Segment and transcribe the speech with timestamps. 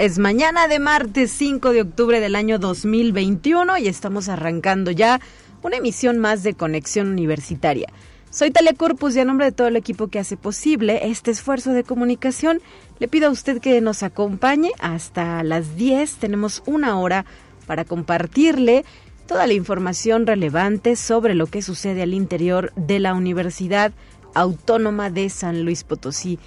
[0.00, 5.20] Es mañana de martes 5 de octubre del año 2021 y estamos arrancando ya
[5.62, 7.86] una emisión más de Conexión Universitaria.
[8.30, 11.74] Soy Talia Corpus y a nombre de todo el equipo que hace posible este esfuerzo
[11.74, 12.62] de comunicación,
[12.98, 16.14] le pido a usted que nos acompañe hasta las 10.
[16.14, 17.26] Tenemos una hora
[17.66, 18.86] para compartirle
[19.26, 23.92] toda la información relevante sobre lo que sucede al interior de la Universidad
[24.32, 26.38] Autónoma de San Luis Potosí.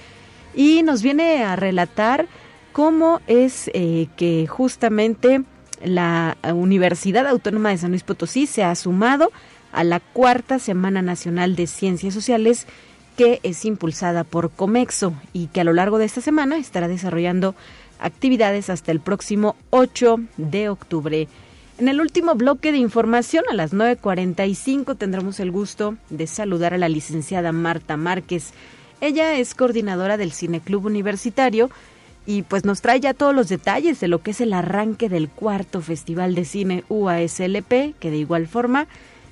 [0.53, 2.27] y nos viene a relatar
[2.73, 5.43] cómo es eh, que justamente
[5.83, 9.31] la Universidad Autónoma de San Luis Potosí se ha sumado
[9.71, 12.67] a la cuarta Semana Nacional de Ciencias Sociales
[13.15, 17.55] que es impulsada por Comexo y que a lo largo de esta semana estará desarrollando
[17.99, 21.27] actividades hasta el próximo 8 de octubre.
[21.77, 26.77] En el último bloque de información, a las 9.45, tendremos el gusto de saludar a
[26.77, 28.53] la licenciada Marta Márquez.
[29.01, 31.69] Ella es coordinadora del Cineclub Universitario
[32.25, 35.29] y pues nos trae ya todos los detalles de lo que es el arranque del
[35.29, 38.87] cuarto Festival de Cine UASLP, que de igual forma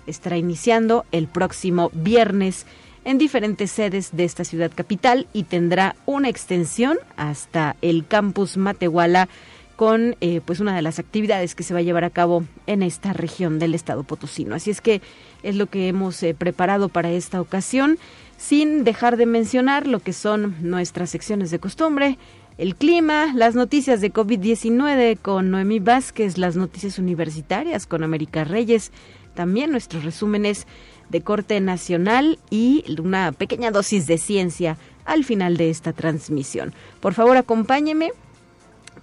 [0.07, 2.65] estará iniciando el próximo viernes
[3.03, 9.28] en diferentes sedes de esta ciudad capital y tendrá una extensión hasta el campus Matehuala
[9.75, 12.84] con eh, pues una de las actividades que se va a llevar a cabo en
[12.84, 14.53] esta región del estado potosino.
[14.53, 15.01] Así es que
[15.41, 17.97] es lo que hemos eh, preparado para esta ocasión,
[18.38, 22.19] sin dejar de mencionar lo que son nuestras secciones de costumbre,
[22.59, 28.91] el clima, las noticias de COVID-19 con Noemí Vázquez, las noticias universitarias con América Reyes,
[29.34, 30.67] también nuestros resúmenes
[31.11, 36.73] de corte nacional y una pequeña dosis de ciencia al final de esta transmisión.
[36.99, 38.11] Por favor, acompáñeme,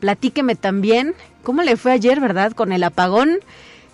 [0.01, 2.53] platíqueme también cómo le fue ayer, ¿verdad?
[2.53, 3.39] Con el apagón.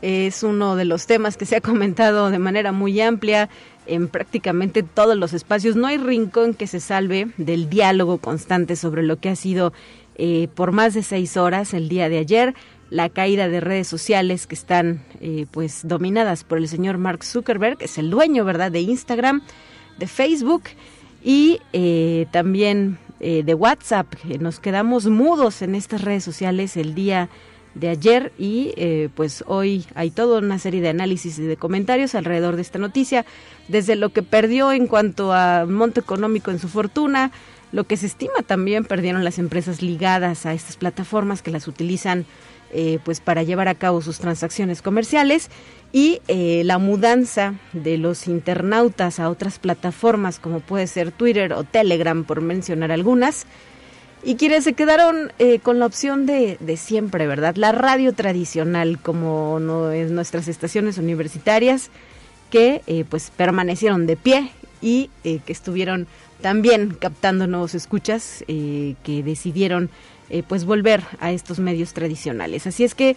[0.00, 3.48] Es uno de los temas que se ha comentado de manera muy amplia
[3.86, 5.76] en prácticamente todos los espacios.
[5.76, 9.72] No hay rincón que se salve del diálogo constante sobre lo que ha sido
[10.16, 12.54] eh, por más de seis horas el día de ayer
[12.90, 17.78] la caída de redes sociales que están eh, pues dominadas por el señor Mark Zuckerberg,
[17.78, 19.42] que es el dueño, ¿verdad?, de Instagram,
[19.98, 20.64] de Facebook
[21.22, 24.12] y eh, también eh, de WhatsApp.
[24.40, 27.28] Nos quedamos mudos en estas redes sociales el día
[27.74, 28.72] de ayer y
[29.16, 33.26] pues hoy hay toda una serie de análisis y de comentarios alrededor de esta noticia,
[33.66, 37.32] desde lo que perdió en cuanto a monto económico en su fortuna,
[37.74, 42.26] lo que se estima también perdieron las empresas ligadas a estas plataformas que las utilizan
[42.76, 45.48] eh, pues para llevar a cabo sus transacciones comerciales
[45.92, 51.62] y eh, la mudanza de los internautas a otras plataformas como puede ser Twitter o
[51.62, 53.46] Telegram por mencionar algunas
[54.24, 57.54] y quienes se quedaron eh, con la opción de, de, siempre, ¿verdad?
[57.54, 61.90] La radio tradicional como no es nuestras estaciones universitarias
[62.50, 64.50] que pues permanecieron de pie
[64.82, 66.08] y que estuvieron
[66.40, 69.90] también captando nuevos escuchas que decidieron
[70.34, 72.66] eh, pues volver a estos medios tradicionales.
[72.66, 73.14] Así es que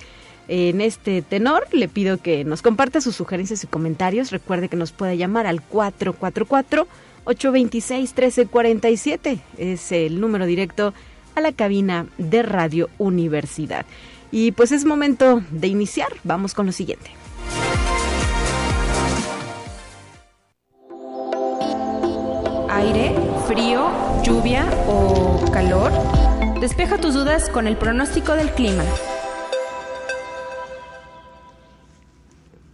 [0.48, 4.30] en este tenor le pido que nos comparta sus sugerencias y comentarios.
[4.30, 6.88] Recuerde que nos puede llamar al 444
[7.24, 9.40] 826 1347.
[9.58, 10.94] Es el número directo
[11.34, 13.88] a la cabina de Radio Universidad.
[14.30, 16.10] Y pues es momento de iniciar.
[16.24, 17.10] Vamos con lo siguiente.
[22.70, 23.16] Aire,
[23.48, 23.90] frío,
[24.24, 25.92] lluvia o calor.
[26.60, 28.84] Despeja tus dudas con el pronóstico del clima.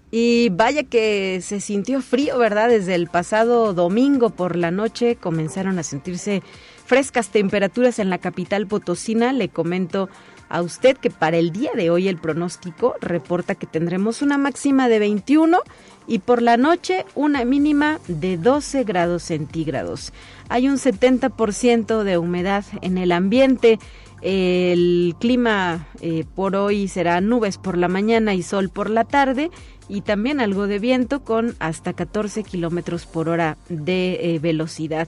[0.09, 2.69] Y vaya que se sintió frío, ¿verdad?
[2.69, 6.43] Desde el pasado domingo por la noche comenzaron a sentirse
[6.85, 9.33] frescas temperaturas en la capital potosina.
[9.33, 10.07] Le comento
[10.53, 14.87] a usted que para el día de hoy el pronóstico reporta que tendremos una máxima
[14.87, 15.57] de 21
[16.05, 20.13] y por la noche una mínima de 12 grados centígrados.
[20.49, 23.79] Hay un 70% de humedad en el ambiente.
[24.21, 29.49] El clima eh, por hoy será nubes por la mañana y sol por la tarde
[29.89, 35.07] y también algo de viento con hasta 14 kilómetros por hora de eh, velocidad.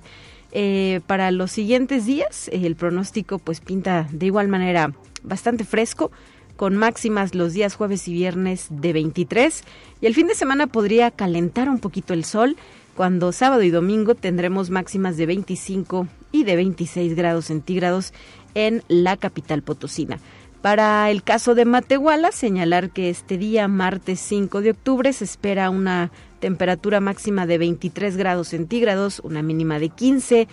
[0.57, 6.11] Eh, para los siguientes días, el pronóstico pues pinta de igual manera bastante fresco,
[6.55, 9.63] con máximas los días jueves y viernes de 23
[9.99, 12.55] y el fin de semana podría calentar un poquito el sol
[12.95, 18.13] cuando sábado y domingo tendremos máximas de 25 y de 26 grados centígrados
[18.53, 20.19] en la capital potosina.
[20.61, 25.69] Para el caso de Matehuala, señalar que este día, martes 5 de octubre, se espera
[25.69, 30.47] una temperatura máxima de 23 grados centígrados, una mínima de 15.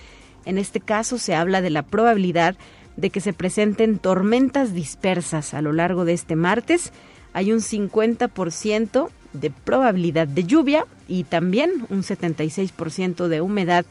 [0.44, 2.56] En este caso se habla de la probabilidad
[2.96, 6.92] de que se presenten tormentas dispersas a lo largo de este martes.
[7.32, 13.86] Hay un 50% de probabilidad de lluvia y también un 76% de humedad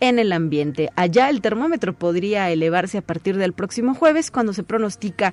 [0.00, 0.90] en el ambiente.
[0.96, 5.32] Allá el termómetro podría elevarse a partir del próximo jueves cuando se pronostica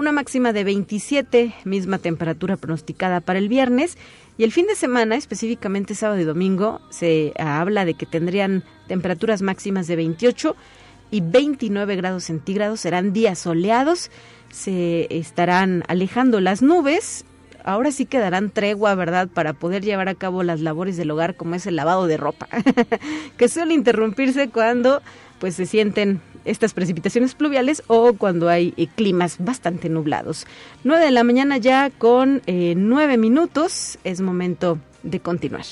[0.00, 3.98] una máxima de 27, misma temperatura pronosticada para el viernes.
[4.38, 9.42] Y el fin de semana, específicamente sábado y domingo, se habla de que tendrían temperaturas
[9.42, 10.56] máximas de 28
[11.10, 12.80] y 29 grados centígrados.
[12.80, 14.10] Serán días soleados,
[14.50, 17.26] se estarán alejando las nubes.
[17.62, 21.56] Ahora sí quedarán tregua, ¿verdad?, para poder llevar a cabo las labores del hogar, como
[21.56, 22.48] es el lavado de ropa,
[23.36, 25.02] que suele interrumpirse cuando
[25.38, 30.46] pues se sienten estas precipitaciones pluviales o cuando hay eh, climas bastante nublados.
[30.84, 35.64] 9 de la mañana ya con eh, 9 minutos es momento de continuar.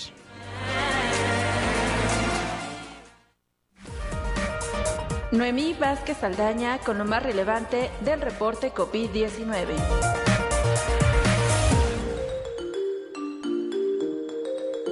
[5.31, 10.28] Noemí Vázquez Saldaña con lo más relevante del reporte COVID-19.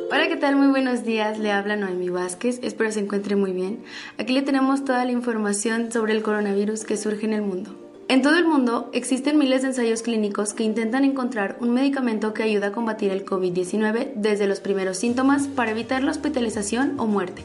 [0.08, 0.54] Hola, ¿qué tal?
[0.54, 1.36] Muy buenos días.
[1.40, 2.60] Le habla Noemi Vázquez.
[2.62, 3.82] Espero se encuentre muy bien.
[4.18, 7.74] Aquí le tenemos toda la información sobre el coronavirus que surge en el mundo.
[8.06, 12.44] En todo el mundo existen miles de ensayos clínicos que intentan encontrar un medicamento que
[12.44, 17.42] ayude a combatir el COVID-19 desde los primeros síntomas para evitar la hospitalización o muerte.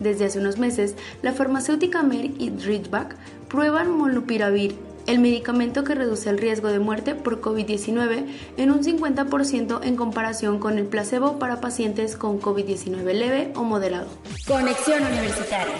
[0.00, 3.14] Desde hace unos meses, la farmacéutica Merck y Ridgeback
[3.48, 4.74] prueban molnupiravir
[5.06, 10.58] el medicamento que reduce el riesgo de muerte por COVID-19 en un 50% en comparación
[10.58, 14.08] con el placebo para pacientes con COVID-19 leve o moderado.
[14.46, 15.74] Conexión Universitaria.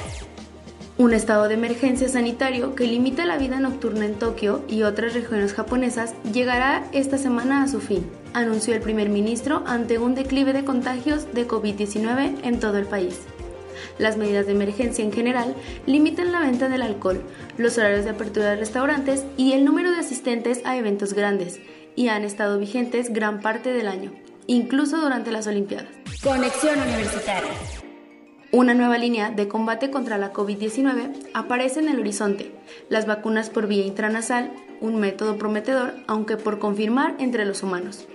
[0.97, 5.53] Un estado de emergencia sanitario que limita la vida nocturna en Tokio y otras regiones
[5.53, 10.65] japonesas llegará esta semana a su fin, anunció el primer ministro ante un declive de
[10.65, 13.23] contagios de COVID-19 en todo el país.
[13.99, 15.57] Las medidas de emergencia en general
[15.87, 17.23] limitan la venta del alcohol,
[17.59, 21.61] los horarios de apertura de restaurantes y el número de asistentes a eventos grandes,
[21.97, 24.13] y han estado vigentes gran parte del año,
[24.47, 25.89] incluso durante las Olimpiadas.
[26.23, 27.51] Conexión Universitaria.
[28.51, 32.53] Una nueva línea de combate contra la COVID-19 aparece en el horizonte,
[32.89, 38.07] las vacunas por vía intranasal, un método prometedor, aunque por confirmar entre los humanos.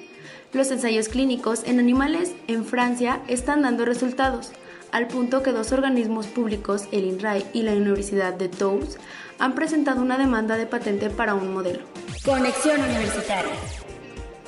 [0.54, 4.52] Los ensayos clínicos en animales en Francia están dando resultados,
[4.92, 8.98] al punto que dos organismos públicos, el INRAE y la Universidad de Toulouse,
[9.38, 11.82] han presentado una demanda de patente para un modelo.
[12.26, 13.54] Conexión Universitaria.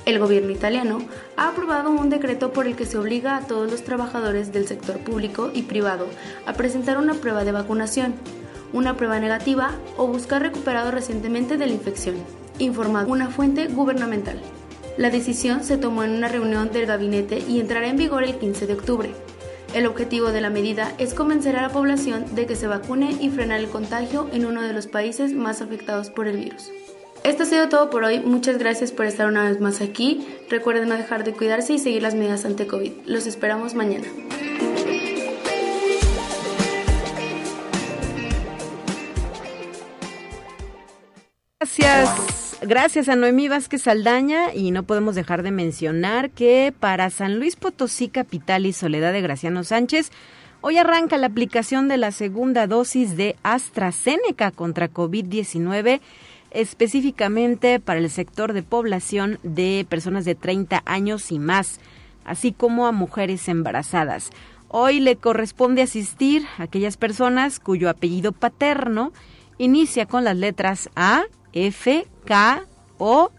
[0.06, 1.00] El gobierno italiano
[1.38, 4.98] ha aprobado un decreto por el que se obliga a todos los trabajadores del sector
[4.98, 6.08] público y privado
[6.48, 8.16] a presentar una prueba de vacunación,
[8.74, 12.16] una prueba negativa o buscar recuperado recientemente de la infección,
[12.58, 14.42] informa una fuente gubernamental.
[14.98, 18.68] La decisión se tomó en una reunión del gabinete y entrará en vigor el 15
[18.68, 19.14] de octubre.
[19.74, 23.30] El objetivo de la medida es convencer a la población de que se vacune y
[23.30, 26.70] frenar el contagio en uno de los países más afectados por el virus.
[27.24, 28.20] Esto ha sido todo por hoy.
[28.20, 30.28] Muchas gracias por estar una vez más aquí.
[30.50, 32.92] Recuerden no dejar de cuidarse y seguir las medidas ante COVID.
[33.06, 34.08] Los esperamos mañana.
[41.60, 42.41] Gracias.
[42.62, 47.56] Gracias a Noemí Vázquez Saldaña y no podemos dejar de mencionar que para San Luis
[47.56, 50.12] Potosí Capital y Soledad de Graciano Sánchez
[50.64, 56.02] Hoy arranca la aplicación de la segunda dosis de AstraZeneca contra COVID-19,
[56.52, 61.80] específicamente para el sector de población de personas de 30 años y más,
[62.26, 64.30] así como a mujeres embarazadas.
[64.68, 69.14] Hoy le corresponde asistir a aquellas personas cuyo apellido paterno
[69.62, 72.64] inicia con las letras A, F, K
[72.98, 73.32] o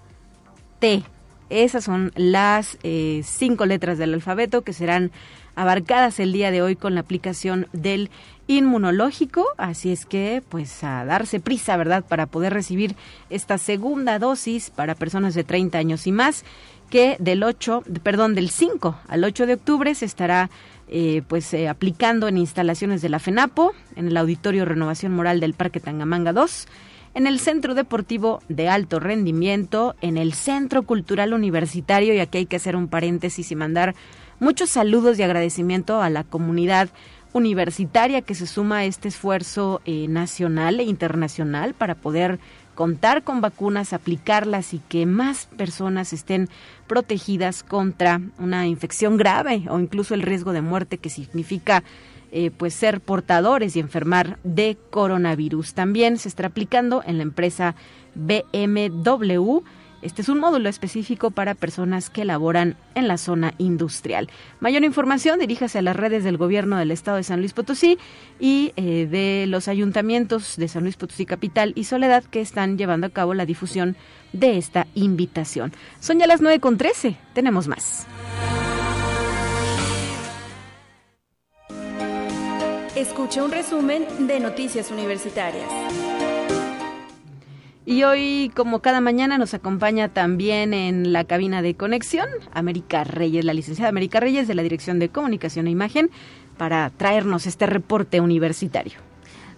[0.79, 1.03] T.
[1.51, 5.11] Esas son las eh, cinco letras del alfabeto que serán
[5.57, 8.09] abarcadas el día de hoy con la aplicación del
[8.47, 12.95] inmunológico, así es que pues a darse prisa, ¿verdad?, para poder recibir
[13.29, 16.45] esta segunda dosis para personas de 30 años y más,
[16.89, 20.51] que del 8, perdón, del 5 al 8 de octubre se estará
[20.89, 25.55] eh, pues eh, aplicando en instalaciones de la FENAPO, en el Auditorio Renovación Moral del
[25.55, 26.69] Parque Tangamanga 2,
[27.15, 32.47] en el Centro Deportivo de Alto Rendimiento, en el Centro Cultural Universitario, y aquí hay
[32.47, 33.95] que hacer un paréntesis y mandar
[34.41, 36.89] muchos saludos y agradecimiento a la comunidad
[37.33, 42.39] universitaria que se suma a este esfuerzo eh, nacional e internacional para poder
[42.75, 46.49] contar con vacunas, aplicarlas y que más personas estén
[46.87, 51.83] protegidas contra una infección grave o incluso el riesgo de muerte que significa
[52.31, 55.75] eh, pues ser portadores y enfermar de coronavirus.
[55.75, 57.75] También se está aplicando en la empresa
[58.15, 59.61] BMW
[60.03, 64.29] este es un módulo específico para personas que laboran en la zona industrial.
[64.61, 67.99] Mayor información, diríjase a las redes del gobierno del estado de San Luis Potosí
[68.39, 73.07] y eh, de los ayuntamientos de San Luis Potosí Capital y Soledad que están llevando
[73.07, 73.97] a cabo la difusión
[74.33, 75.73] de esta invitación.
[76.01, 77.17] Son ya las 9 con 13.
[77.35, 78.07] Tenemos más.
[82.97, 86.12] Escucha un resumen de Noticias Universitarias.
[87.85, 93.45] Y hoy, como cada mañana, nos acompaña también en la cabina de conexión América Reyes,
[93.45, 96.11] la licenciada América Reyes de la Dirección de Comunicación e Imagen,
[96.57, 99.12] para traernos este reporte universitario.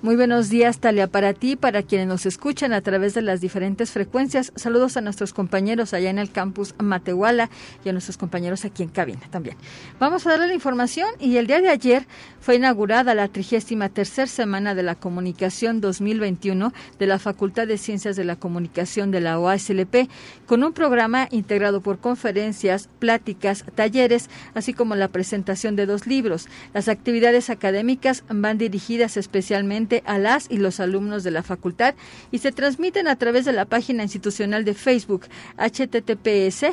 [0.04, 3.90] Muy buenos días, Talia, para ti, para quienes nos escuchan a través de las diferentes
[3.90, 4.52] frecuencias.
[4.54, 7.49] Saludos a nuestros compañeros allá en el campus Matehuala
[7.87, 9.56] y a nuestros compañeros aquí en cabina también.
[9.99, 12.06] Vamos a darle la información y el día de ayer
[12.38, 18.25] fue inaugurada la 33 semana de la comunicación 2021 de la Facultad de Ciencias de
[18.25, 20.11] la Comunicación de la OASLP
[20.44, 26.46] con un programa integrado por conferencias, pláticas, talleres, así como la presentación de dos libros.
[26.75, 31.95] Las actividades académicas van dirigidas especialmente a las y los alumnos de la facultad
[32.31, 36.67] y se transmiten a través de la página institucional de Facebook https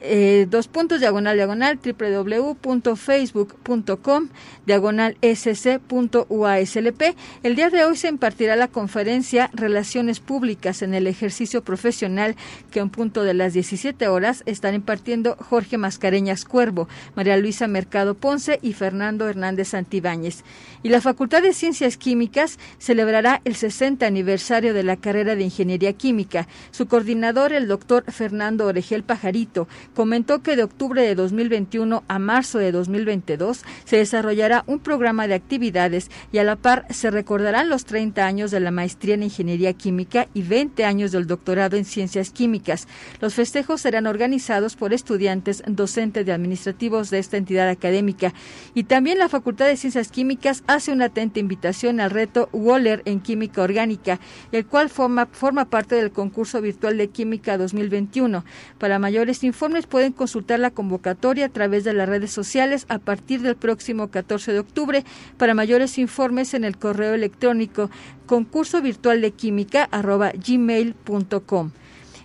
[0.00, 4.28] eh, dos puntos diagonal diagonal www.facebook.com
[4.66, 7.02] diagonal sc.uaslp.
[7.42, 12.36] El día de hoy se impartirá la conferencia Relaciones Públicas en el Ejercicio Profesional
[12.70, 18.14] que en punto de las 17 horas están impartiendo Jorge Mascareñas Cuervo, María Luisa Mercado
[18.14, 20.44] Ponce y Fernando Hernández Santibáñez.
[20.82, 25.94] Y la Facultad de Ciencias Químicas celebrará el 60 aniversario de la carrera de Ingeniería
[25.94, 26.46] Química.
[26.72, 32.58] Su coordinador, el doctor Fernando Oregel Pajarito, comentó que de octubre de 2021 a marzo
[32.58, 37.84] de 2022 se desarrollará un programa de actividades y a la par se recordarán los
[37.84, 42.30] 30 años de la maestría en Ingeniería Química y 20 años del doctorado en Ciencias
[42.30, 42.88] Químicas.
[43.20, 48.34] Los festejos serán organizados por estudiantes docentes de administrativos de esta entidad académica
[48.74, 53.20] y también la Facultad de Ciencias Químicas hace una atenta invitación al reto Waller en
[53.20, 54.20] Química Orgánica,
[54.52, 58.44] el cual forma, forma parte del concurso virtual de Química 2021.
[58.78, 63.42] Para mayores informes pueden consultar la convocatoria a través de las redes sociales a partir
[63.42, 65.04] del próximo 14 de octubre.
[65.36, 67.90] Para mayores informes en el correo electrónico
[68.26, 71.70] concurso virtual de química gmail.com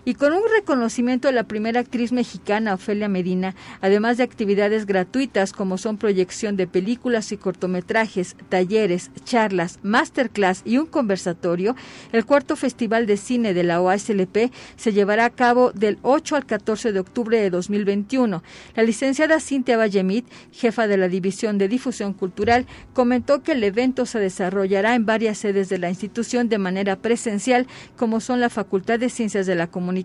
[0.09, 5.53] y con un reconocimiento de la primera actriz mexicana, Ofelia Medina, además de actividades gratuitas
[5.53, 11.75] como son proyección de películas y cortometrajes, talleres, charlas, masterclass y un conversatorio,
[12.11, 16.47] el cuarto Festival de Cine de la OASLP se llevará a cabo del 8 al
[16.47, 18.41] 14 de octubre de 2021.
[18.73, 24.07] La licenciada Cintia Vallemit, jefa de la División de Difusión Cultural, comentó que el evento
[24.07, 28.97] se desarrollará en varias sedes de la institución de manera presencial, como son la Facultad
[28.97, 29.98] de Ciencias de la Comunicación,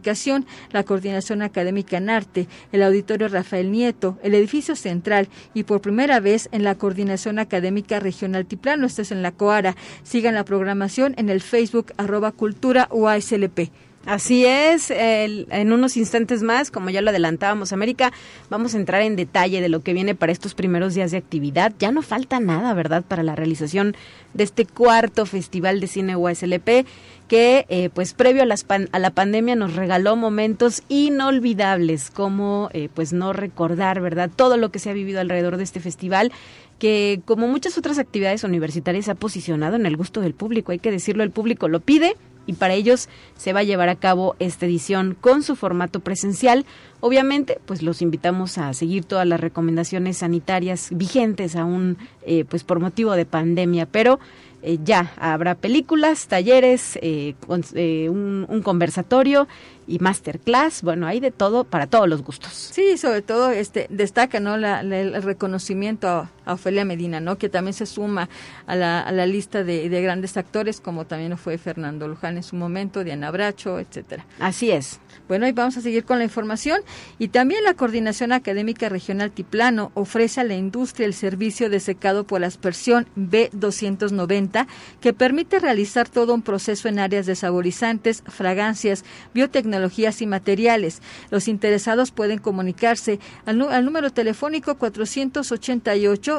[0.73, 6.21] la Coordinación Académica en Arte, el Auditorio Rafael Nieto, el Edificio Central y por primera
[6.21, 9.77] vez en la Coordinación Académica Regional Tiplano, esto es en la COARA.
[10.03, 13.71] Sigan la programación en el Facebook arroba cultura UASLP.
[14.07, 18.13] Así es, en unos instantes más, como ya lo adelantábamos, América,
[18.51, 21.73] vamos a entrar en detalle de lo que viene para estos primeros días de actividad.
[21.79, 23.97] Ya no falta nada, ¿verdad?, para la realización
[24.35, 26.85] de este cuarto Festival de Cine USLP,
[27.29, 33.13] que eh, pues previo a, a, la pandemia nos regaló momentos inolvidables, como eh, pues
[33.13, 36.33] no recordar, ¿verdad?, todo lo que se ha vivido alrededor de este festival
[36.79, 40.91] que como muchas otras actividades universitarias ha posicionado en el gusto del público, hay que
[40.91, 42.17] decirlo, el público lo pide
[42.47, 46.67] y para ellos se va a llevar a cabo esta edición con su formato presencial
[47.07, 52.81] Obviamente, pues los invitamos a seguir todas las recomendaciones sanitarias vigentes aún, eh, pues por
[52.81, 54.21] motivo de pandemia, pero
[54.67, 59.47] eh, ya habrá películas, talleres, eh, un, un, conversatorio
[59.87, 62.53] y masterclass, bueno, hay de todo para todos los gustos.
[62.73, 64.57] Sí, sobre todo este destaca, ¿no?
[64.57, 67.37] La, el reconocimiento a, Ofelia Medina, ¿no?
[67.37, 68.29] Que también se suma
[68.67, 72.43] a la, a la lista de, de, grandes actores, como también fue Fernando Luján en
[72.43, 74.27] su momento, Diana Bracho, etcétera.
[74.39, 75.01] Así es.
[75.29, 76.81] Bueno, y vamos a seguir con la información.
[77.19, 82.25] Y también la Coordinación Académica Regional Tiplano ofrece a la industria el servicio de secado
[82.25, 84.67] por aspersión B290,
[85.01, 91.01] que permite realizar todo un proceso en áreas de saborizantes, fragancias, biotecnologías y materiales.
[91.31, 94.75] Los interesados pueden comunicarse al, al número telefónico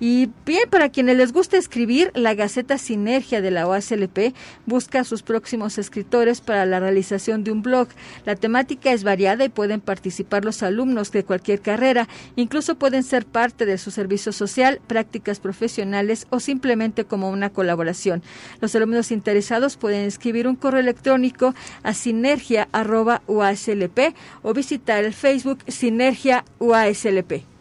[0.02, 4.34] Y bien, para quienes les gusta escribir, la Gaceta Sinergia de la OASLP
[4.64, 7.88] busca a sus próximos escritores para la realización de un blog.
[8.24, 13.26] La temática es variada y pueden participar los alumnos de cualquier carrera, incluso pueden ser
[13.26, 18.22] parte de su servicio social, prácticas profesionales o simplemente como una colaboración.
[18.62, 23.98] Los alumnos interesados pueden escribir un correo electrónico a sinergia.uaslp
[24.42, 27.59] o visitar el Facebook Sinergia UASLP.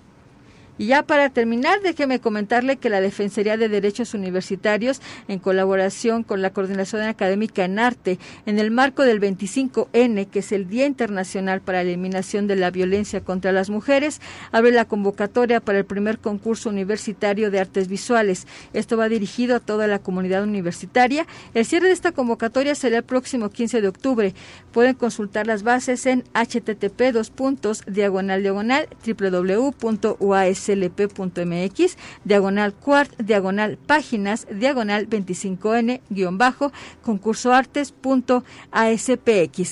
[0.80, 6.42] Y ya para terminar, déjeme comentarle que la Defensoría de Derechos Universitarios, en colaboración con
[6.42, 11.60] la Coordinación Académica en Arte, en el marco del 25N, que es el Día Internacional
[11.60, 14.22] para la Eliminación de la Violencia contra las Mujeres,
[14.54, 18.48] abre la convocatoria para el primer concurso universitario de artes visuales.
[18.72, 21.28] Esto va dirigido a toda la comunidad universitaria.
[21.54, 24.34] El cierre de esta convocatoria será el próximo 15 de octubre.
[24.72, 33.78] Pueden consultar las bases en http dos puntos diagonal diagonal www.uas slp.mx, diagonal cuart, diagonal
[33.78, 38.44] páginas, diagonal 25n, guion bajo, concurso artes.aspx.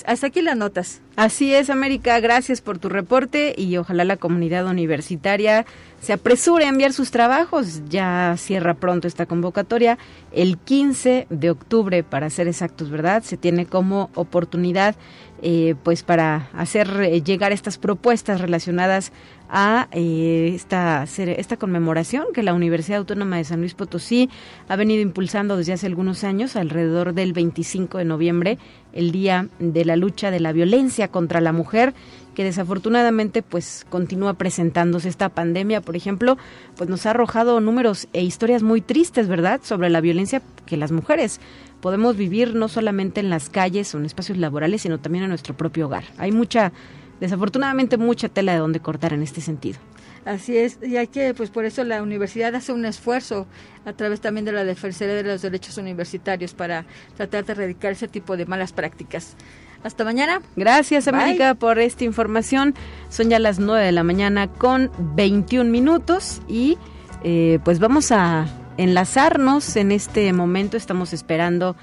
[0.06, 1.02] Hasta aquí las notas.
[1.18, 5.66] Así es, América, gracias por tu reporte y ojalá la comunidad universitaria
[6.00, 7.82] se apresure a enviar sus trabajos.
[7.88, 9.98] Ya cierra pronto esta convocatoria,
[10.30, 13.24] el 15 de octubre, para ser exactos, ¿verdad?
[13.24, 14.94] Se tiene como oportunidad,
[15.40, 19.12] eh, pues, para hacer eh, llegar estas propuestas relacionadas
[19.48, 24.28] a eh, esta, esta conmemoración que la Universidad Autónoma de San Luis Potosí
[24.68, 28.58] ha venido impulsando desde hace algunos años, alrededor del 25 de noviembre,
[28.92, 31.94] el Día de la Lucha de la Violencia contra la Mujer,
[32.34, 36.36] que desafortunadamente pues continúa presentándose esta pandemia, por ejemplo,
[36.76, 40.92] pues nos ha arrojado números e historias muy tristes, ¿verdad?, sobre la violencia que las
[40.92, 41.40] mujeres
[41.80, 45.56] podemos vivir no solamente en las calles o en espacios laborales, sino también en nuestro
[45.56, 46.04] propio hogar.
[46.18, 46.72] Hay mucha
[47.20, 49.78] desafortunadamente mucha tela de donde cortar en este sentido.
[50.24, 53.46] Así es, y hay que, pues por eso la universidad hace un esfuerzo
[53.86, 56.84] a través también de la Defensoría de los Derechos Universitarios para
[57.16, 59.36] tratar de erradicar ese tipo de malas prácticas.
[59.82, 60.42] Hasta mañana.
[60.56, 62.74] Gracias, América, por esta información.
[63.08, 66.76] Son ya las 9 de la mañana con 21 minutos y
[67.22, 68.46] eh, pues vamos a
[68.78, 70.78] enlazarnos en este momento.
[70.78, 71.76] Estamos esperando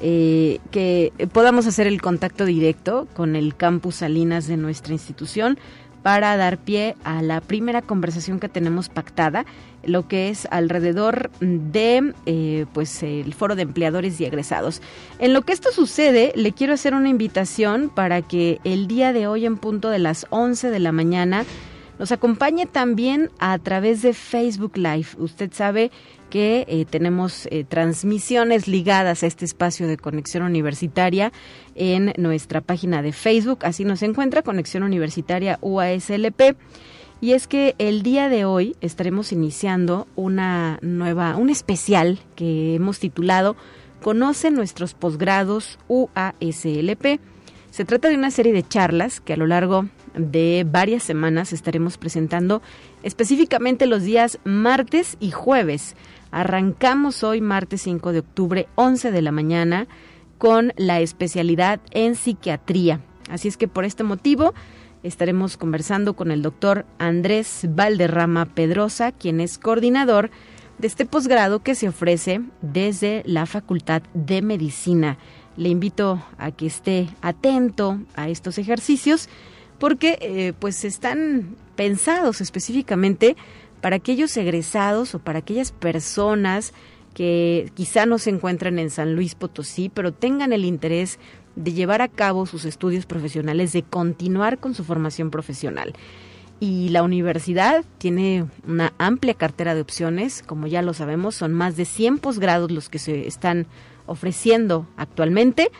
[0.00, 5.58] eh, que podamos hacer el contacto directo con el campus Salinas de nuestra institución
[6.02, 9.46] para dar pie a la primera conversación que tenemos pactada,
[9.84, 14.82] lo que es alrededor de eh, pues el foro de empleadores y egresados.
[15.18, 19.26] En lo que esto sucede, le quiero hacer una invitación para que el día de
[19.28, 21.44] hoy en punto de las 11 de la mañana
[21.98, 25.08] nos acompañe también a través de Facebook Live.
[25.18, 25.90] Usted sabe
[26.30, 31.30] que eh, tenemos eh, transmisiones ligadas a este espacio de conexión universitaria
[31.74, 33.58] en nuestra página de Facebook.
[33.62, 36.56] Así nos encuentra Conexión Universitaria UASLP.
[37.20, 42.98] Y es que el día de hoy estaremos iniciando una nueva, un especial que hemos
[42.98, 43.54] titulado
[44.02, 47.20] Conoce nuestros posgrados UASLP.
[47.70, 51.98] Se trata de una serie de charlas que a lo largo de varias semanas estaremos
[51.98, 52.62] presentando
[53.02, 55.94] específicamente los días martes y jueves
[56.32, 59.86] Arrancamos hoy, martes 5 de octubre, 11 de la mañana,
[60.38, 63.00] con la especialidad en psiquiatría.
[63.28, 64.54] Así es que por este motivo
[65.02, 70.30] estaremos conversando con el doctor Andrés Valderrama Pedrosa, quien es coordinador
[70.78, 75.18] de este posgrado que se ofrece desde la Facultad de Medicina.
[75.58, 79.28] Le invito a que esté atento a estos ejercicios
[79.82, 83.36] porque eh, pues están pensados específicamente
[83.80, 86.72] para aquellos egresados o para aquellas personas
[87.14, 91.18] que quizá no se encuentran en San Luis Potosí, pero tengan el interés
[91.56, 95.94] de llevar a cabo sus estudios profesionales, de continuar con su formación profesional.
[96.60, 101.76] Y la universidad tiene una amplia cartera de opciones, como ya lo sabemos, son más
[101.76, 103.66] de 100 posgrados los que se están
[104.06, 105.72] ofreciendo actualmente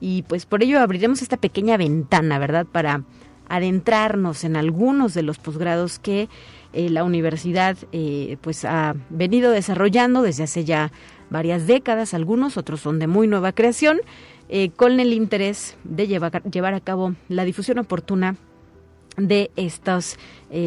[0.00, 3.04] y pues por ello abriremos esta pequeña ventana, ¿verdad?, para
[3.50, 6.28] adentrarnos en algunos de los posgrados que
[6.72, 10.92] eh, la universidad eh, pues ha venido desarrollando desde hace ya
[11.30, 14.00] varias décadas, algunos, otros son de muy nueva creación,
[14.48, 18.36] eh, con el interés de llevar, llevar a cabo la difusión oportuna
[19.16, 20.16] de estas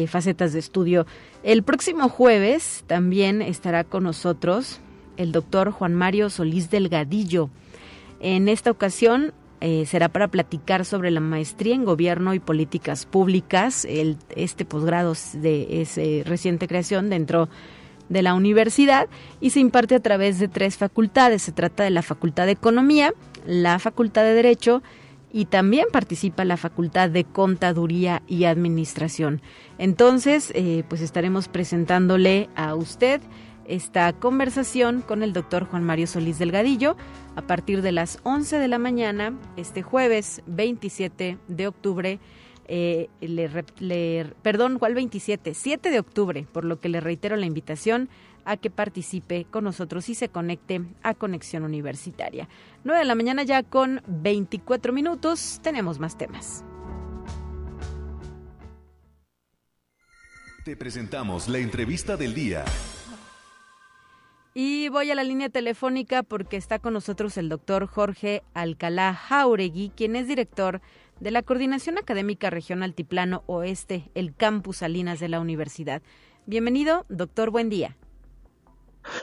[0.06, 1.06] facetas de estudio.
[1.42, 4.80] El próximo jueves también estará con nosotros
[5.16, 7.50] el doctor Juan Mario Solís Delgadillo.
[8.20, 9.32] En esta ocasión
[9.66, 13.84] eh, será para platicar sobre la maestría en gobierno y políticas públicas.
[13.84, 15.96] El, este posgrado de es
[16.26, 17.48] reciente creación dentro
[18.08, 19.08] de la universidad
[19.40, 21.42] y se imparte a través de tres facultades.
[21.42, 23.14] Se trata de la Facultad de Economía,
[23.46, 24.82] la Facultad de Derecho
[25.32, 29.42] y también participa la Facultad de Contaduría y Administración.
[29.78, 33.20] Entonces, eh, pues estaremos presentándole a usted
[33.66, 36.96] esta conversación con el doctor Juan Mario Solís Delgadillo
[37.36, 42.20] a partir de las 11 de la mañana, este jueves 27 de octubre.
[42.66, 43.08] Eh,
[44.42, 45.54] perdón, ¿cuál 27?
[45.54, 48.08] 7 de octubre, por lo que le reitero la invitación
[48.44, 52.48] a que participe con nosotros y se conecte a Conexión Universitaria.
[52.84, 56.64] 9 de la mañana ya con 24 minutos, tenemos más temas.
[60.64, 62.64] Te presentamos la entrevista del día.
[64.56, 69.90] Y voy a la línea telefónica porque está con nosotros el doctor Jorge Alcalá Jauregui,
[69.96, 70.80] quien es director
[71.18, 76.02] de la Coordinación Académica Región Altiplano Oeste, el campus Salinas de la Universidad.
[76.46, 77.96] Bienvenido, doctor, buen día.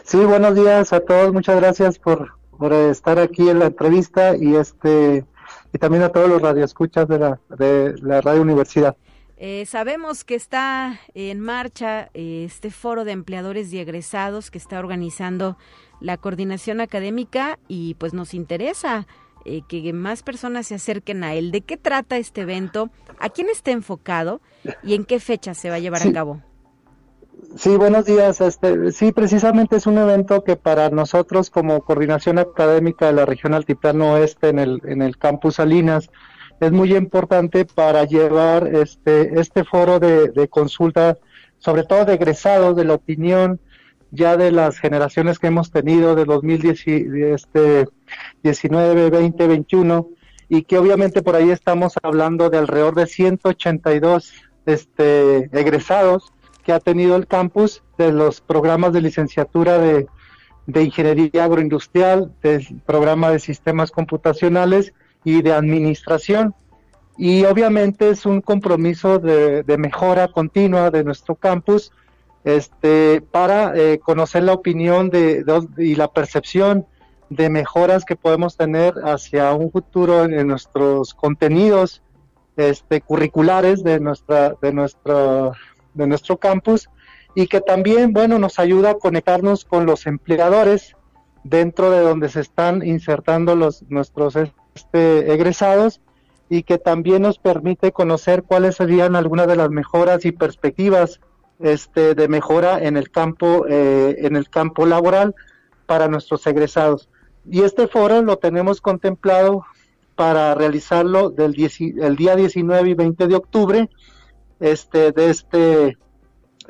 [0.03, 4.57] Sí, buenos días a todos, muchas gracias por, por estar aquí en la entrevista y
[4.57, 5.25] este
[5.71, 8.97] y también a todos los radioescuchas de la, de la Radio Universidad.
[9.43, 14.77] Eh, sabemos que está en marcha eh, este foro de empleadores y egresados que está
[14.77, 15.57] organizando
[15.99, 19.07] la coordinación académica y pues nos interesa
[19.43, 21.49] eh, que más personas se acerquen a él.
[21.49, 22.91] ¿De qué trata este evento?
[23.17, 24.41] ¿A quién está enfocado?
[24.83, 26.39] ¿Y en qué fecha se va a llevar a cabo?
[27.55, 28.41] Sí, buenos días.
[28.41, 33.55] Este, sí, precisamente es un evento que para nosotros como coordinación académica de la región
[33.55, 36.11] Altiplano Oeste en el, en el campus Salinas,
[36.61, 41.17] es muy importante para llevar este, este foro de, consulta,
[41.57, 43.59] sobre todo de egresados, de la opinión
[44.11, 47.87] ya de las generaciones que hemos tenido de 2019, este,
[48.43, 50.09] 20, 21,
[50.49, 54.33] y que obviamente por ahí estamos hablando de alrededor de 182
[54.65, 56.31] este, egresados
[56.63, 60.07] que ha tenido el campus de los programas de licenciatura de,
[60.67, 66.53] de ingeniería agroindustrial, del programa de sistemas computacionales y de administración.
[67.17, 71.91] Y obviamente es un compromiso de, mejora continua de nuestro campus
[72.43, 75.43] este, para eh, conocer la opinión de,
[75.77, 76.87] y la percepción
[77.29, 82.01] de mejoras que podemos tener hacia un futuro en, nuestros contenidos
[82.57, 85.53] este, curriculares de nuestra de nuestro
[85.93, 86.89] de nuestro campus
[87.33, 90.97] y que también bueno nos ayuda a conectarnos con los empleadores
[91.45, 94.35] dentro de donde se están insertando los nuestros
[94.75, 96.01] este, egresados
[96.49, 101.19] y que también nos permite conocer cuáles serían algunas de las mejoras y perspectivas
[101.59, 105.35] este, de mejora en el campo eh, en el campo laboral
[105.85, 107.09] para nuestros egresados.
[107.49, 109.65] Y este foro lo tenemos contemplado
[110.15, 113.89] para realizarlo del el día 19 y 20 de octubre
[114.59, 115.97] este, de este,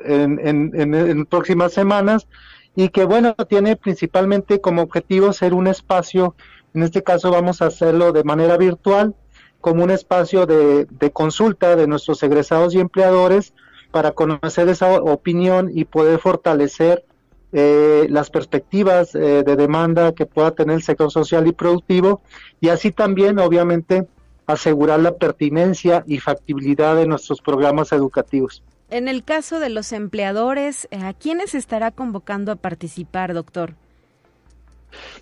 [0.00, 2.26] en, próximas semanas.
[2.74, 6.34] Y que bueno, tiene principalmente como objetivo ser un espacio,
[6.74, 9.14] en este caso vamos a hacerlo de manera virtual,
[9.60, 13.54] como un espacio de, consulta de nuestros egresados y empleadores
[13.90, 17.04] para conocer esa opinión y poder fortalecer
[17.52, 22.22] eh, las perspectivas eh, de demanda que pueda tener el sector social y productivo
[22.60, 24.06] y así también obviamente
[24.46, 28.62] asegurar la pertinencia y factibilidad de nuestros programas educativos.
[28.90, 33.74] En el caso de los empleadores, eh, ¿a quiénes estará convocando a participar, doctor?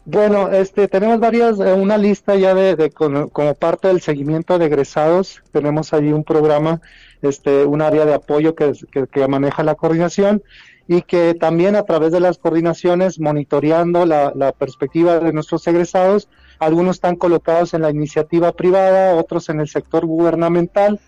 [0.05, 5.43] Bueno, este, tenemos varias, eh, una lista ya de, como parte del seguimiento de egresados.
[5.53, 6.81] Tenemos ahí un programa,
[7.23, 8.73] este, un área de apoyo que,
[9.11, 10.43] que, maneja la coordinación
[10.89, 16.29] y que también a través de las coordinaciones, monitoreando la, la perspectiva de nuestros egresados,
[16.59, 21.01] algunos están colocados en la iniciativa privada, otros en el sector gubernamental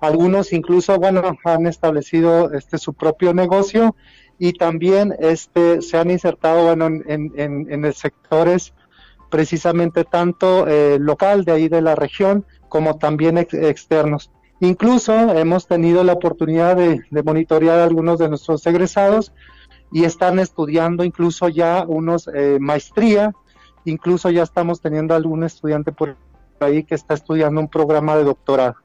[0.00, 3.96] algunos incluso, bueno, han establecido este su propio negocio
[4.38, 8.74] y también este se han insertado, bueno, en, en, en, sectores
[9.30, 14.30] precisamente tanto eh, local de ahí de la región como también externos.
[14.60, 19.32] Incluso hemos tenido la oportunidad de, monitorear a algunos de nuestros egresados
[19.92, 23.32] y están estudiando incluso ya unos eh, maestría,
[23.84, 26.16] incluso ya estamos teniendo algún estudiante por
[26.60, 28.76] ahí que está estudiando un programa de doctorado.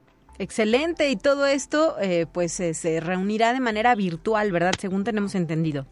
[0.42, 4.72] Excelente, y todo esto eh, pues se reunirá de manera virtual, ¿verdad?
[4.76, 5.86] Según tenemos entendido.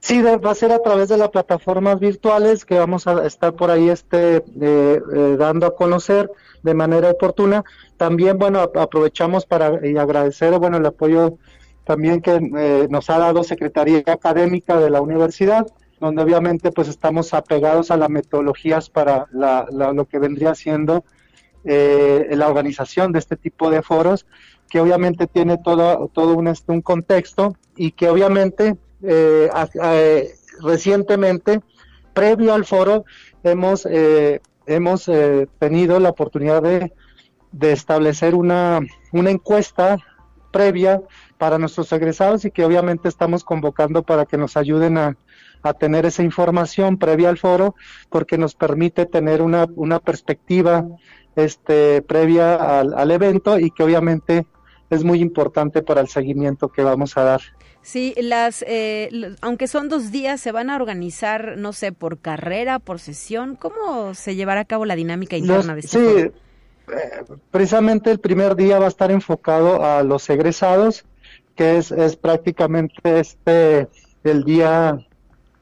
[0.00, 3.70] Sí, va a ser a través de las plataformas virtuales que vamos a estar por
[3.70, 6.30] ahí este, eh, eh, dando a conocer
[6.62, 7.64] de manera oportuna.
[7.98, 11.36] También, bueno, aprovechamos para agradecer, bueno, el apoyo
[11.84, 12.40] también que
[12.88, 15.66] nos ha dado Secretaría Académica de la Universidad,
[16.00, 21.04] donde obviamente pues estamos apegados a las metodologías para lo que vendría siendo
[21.66, 24.24] eh, la organización de este tipo de foros,
[24.70, 29.50] que obviamente tiene todo, todo un, este, un contexto y que obviamente eh,
[29.82, 31.60] eh, recientemente,
[32.14, 33.04] previo al foro,
[33.42, 33.86] hemos,
[34.66, 35.10] hemos
[35.58, 36.92] tenido la oportunidad de,
[37.52, 38.80] de establecer una,
[39.12, 39.98] una encuesta
[40.52, 41.02] previa
[41.36, 45.16] para nuestros egresados y que obviamente estamos convocando para que nos ayuden a,
[45.62, 47.74] a tener esa información previa al foro
[48.08, 50.86] porque nos permite tener una, una perspectiva
[51.36, 54.46] este, previa al, evento y que obviamente
[54.90, 57.40] es muy importante para el seguimiento que vamos a dar.
[57.82, 62.80] Sí, las, eh, aunque son dos días, se van a organizar, no sé, por carrera,
[62.80, 63.54] por sesión.
[63.54, 66.30] ¿Cómo se llevará a cabo la dinámica interna de este Sí,
[66.88, 71.04] eh, precisamente el primer día va a estar enfocado a los egresados,
[71.54, 73.88] que es, es prácticamente este
[74.24, 74.98] el día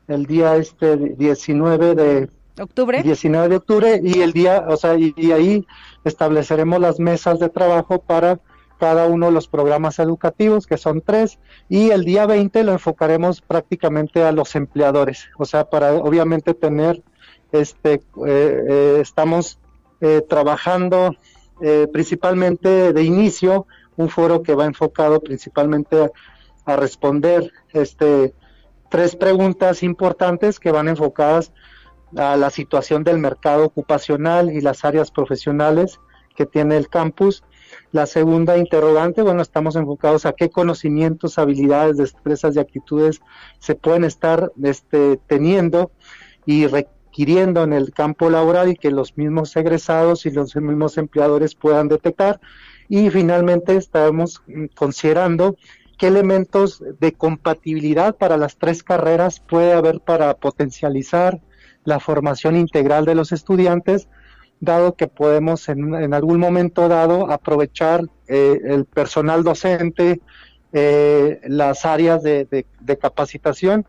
[0.09, 2.29] el día este 19 de
[2.61, 3.03] octubre.
[3.03, 5.67] 19 de octubre y el día, o sea, y, ahí
[6.05, 8.41] estableceremos las mesas de trabajo para
[8.79, 11.39] cada uno de los programas educativos, que son tres,
[11.69, 17.03] y el día 20 lo enfocaremos prácticamente a los empleadores, o sea, para obviamente tener,
[17.53, 19.59] este, eh, eh, estamos
[20.01, 21.17] eh, trabajando
[21.93, 26.11] principalmente de inicio un foro que va enfocado principalmente
[26.67, 28.35] a responder este
[28.91, 31.53] tres preguntas importantes que van enfocadas
[32.17, 36.01] a la situación del mercado ocupacional y las áreas profesionales
[36.37, 37.45] que tiene el campus.
[37.93, 43.21] La segunda interrogante, bueno, estamos enfocados a qué conocimientos, habilidades, destrezas y actitudes
[43.59, 45.91] se pueden estar este, teniendo
[46.45, 51.55] y requiriendo en el campo laboral y que los mismos egresados y los mismos empleadores
[51.55, 52.41] puedan detectar.
[52.89, 54.43] Y finalmente estamos
[54.75, 55.57] considerando
[55.97, 61.41] qué elementos de compatibilidad para las tres carreras puede haber para potencializar
[61.85, 64.09] la formación integral de los estudiantes,
[64.61, 70.21] dado que podemos en, algún momento dado aprovechar eh, el personal docente,
[70.77, 72.67] eh, las áreas de,
[73.01, 73.87] capacitación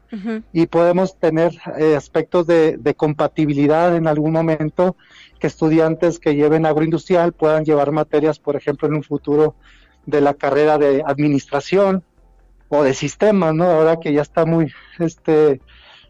[0.53, 4.95] y podemos tener eh, aspectos de, compatibilidad en algún momento
[5.39, 9.55] que estudiantes que lleven agroindustrial puedan llevar materias, por ejemplo, en un futuro
[10.05, 12.03] de la carrera de administración
[12.69, 13.65] o de sistemas, ¿no?
[13.65, 15.61] Ahora que ya está muy este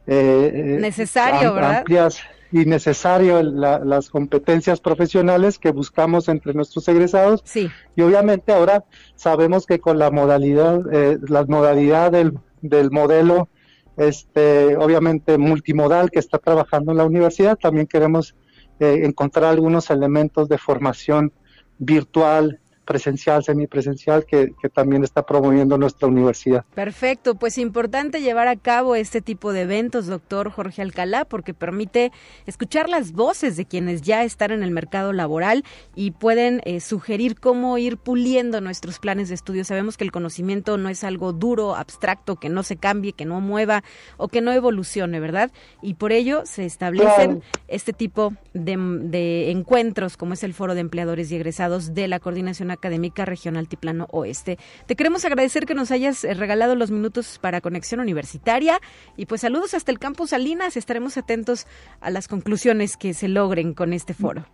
[0.08, 1.78] eh, eh, necesario, ¿verdad?
[1.80, 2.20] Amplias
[2.52, 7.42] y necesario las competencias profesionales que buscamos entre nuestros egresados.
[7.44, 7.70] Sí.
[7.96, 13.50] Y obviamente ahora sabemos que con la modalidad, eh, la modalidad del, del modelo,
[13.98, 18.36] este, obviamente multimodal que está trabajando en la universidad, también queremos
[18.78, 21.32] encontrar algunos elementos de formación
[21.78, 26.64] virtual presencial, semipresencial, que, que también está promoviendo nuestra universidad.
[26.74, 32.12] Perfecto, pues importante llevar a cabo este tipo de eventos, doctor Jorge Alcalá, porque permite
[32.46, 35.64] escuchar las voces de quienes ya están en el mercado laboral
[35.96, 39.66] y pueden eh, sugerir cómo ir puliendo nuestros planes de estudio.
[39.66, 43.42] Sabemos que el conocimiento no es algo duro, abstracto, que no se cambie, que no
[43.42, 43.84] mueva
[44.18, 45.52] o que no evolucione, ¿verdad?
[45.82, 50.82] Y por ello se establecen este tipo de, de encuentros, como es el Foro de
[50.82, 54.58] Empleadores y Egresados de la Coordinación Académica Regional Tiplano Oeste.
[54.86, 58.80] Te queremos agradecer que nos hayas eh, regalado los minutos para Conexión Universitaria
[59.18, 60.78] y pues saludos hasta el campus Salinas.
[60.78, 61.68] Estaremos atentos
[62.00, 64.46] a las conclusiones que se logren con este foro.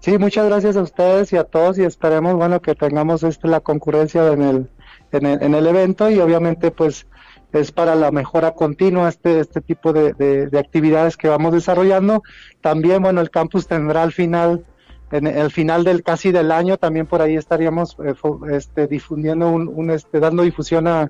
[0.00, 3.60] Sí, muchas gracias a ustedes y a todos y esperemos, bueno, que tengamos este, la
[3.60, 4.70] concurrencia en el,
[5.12, 7.06] en el, en el evento y obviamente pues
[7.52, 12.22] es para la mejora continua este, este tipo de, actividades que vamos desarrollando.
[12.60, 14.64] También, bueno, el campus tendrá al final,
[15.12, 18.14] en el final del casi del año, también por ahí estaríamos eh,
[18.50, 21.08] este, difundiendo un, este, dando difusión a,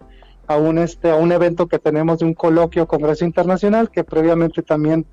[0.48, 4.62] a un este a un evento que tenemos de un coloquio congreso internacional que previamente
[4.62, 5.06] también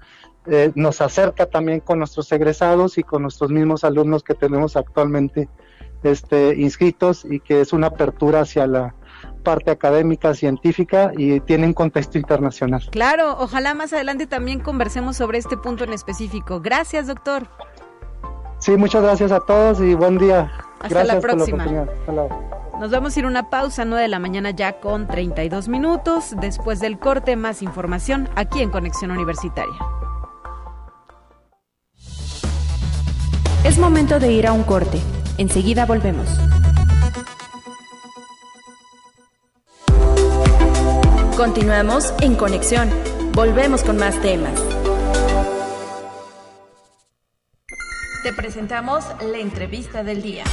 [0.48, 5.48] eh, nos acerca también con nuestros egresados y con nuestros mismos alumnos que tenemos actualmente
[6.02, 8.96] este inscritos y que es una apertura hacia la
[9.44, 12.82] parte académica, científica y tiene un contexto internacional.
[12.92, 16.60] Claro, ojalá más adelante también conversemos sobre este punto en específico.
[16.60, 17.48] Gracias, doctor.
[18.60, 20.52] Sí, muchas gracias a todos y buen día.
[20.80, 21.66] Hasta la próxima.
[22.80, 26.36] Nos vamos a ir a una pausa, 9 de la mañana ya con 32 minutos.
[26.40, 29.74] Después del corte, más información aquí en Conexión Universitaria.
[33.64, 35.00] Es momento de ir a un corte.
[35.38, 36.28] Enseguida volvemos.
[41.36, 42.90] Continuamos en conexión.
[43.34, 44.54] Volvemos con más temas.
[48.22, 50.44] Te presentamos la entrevista del día.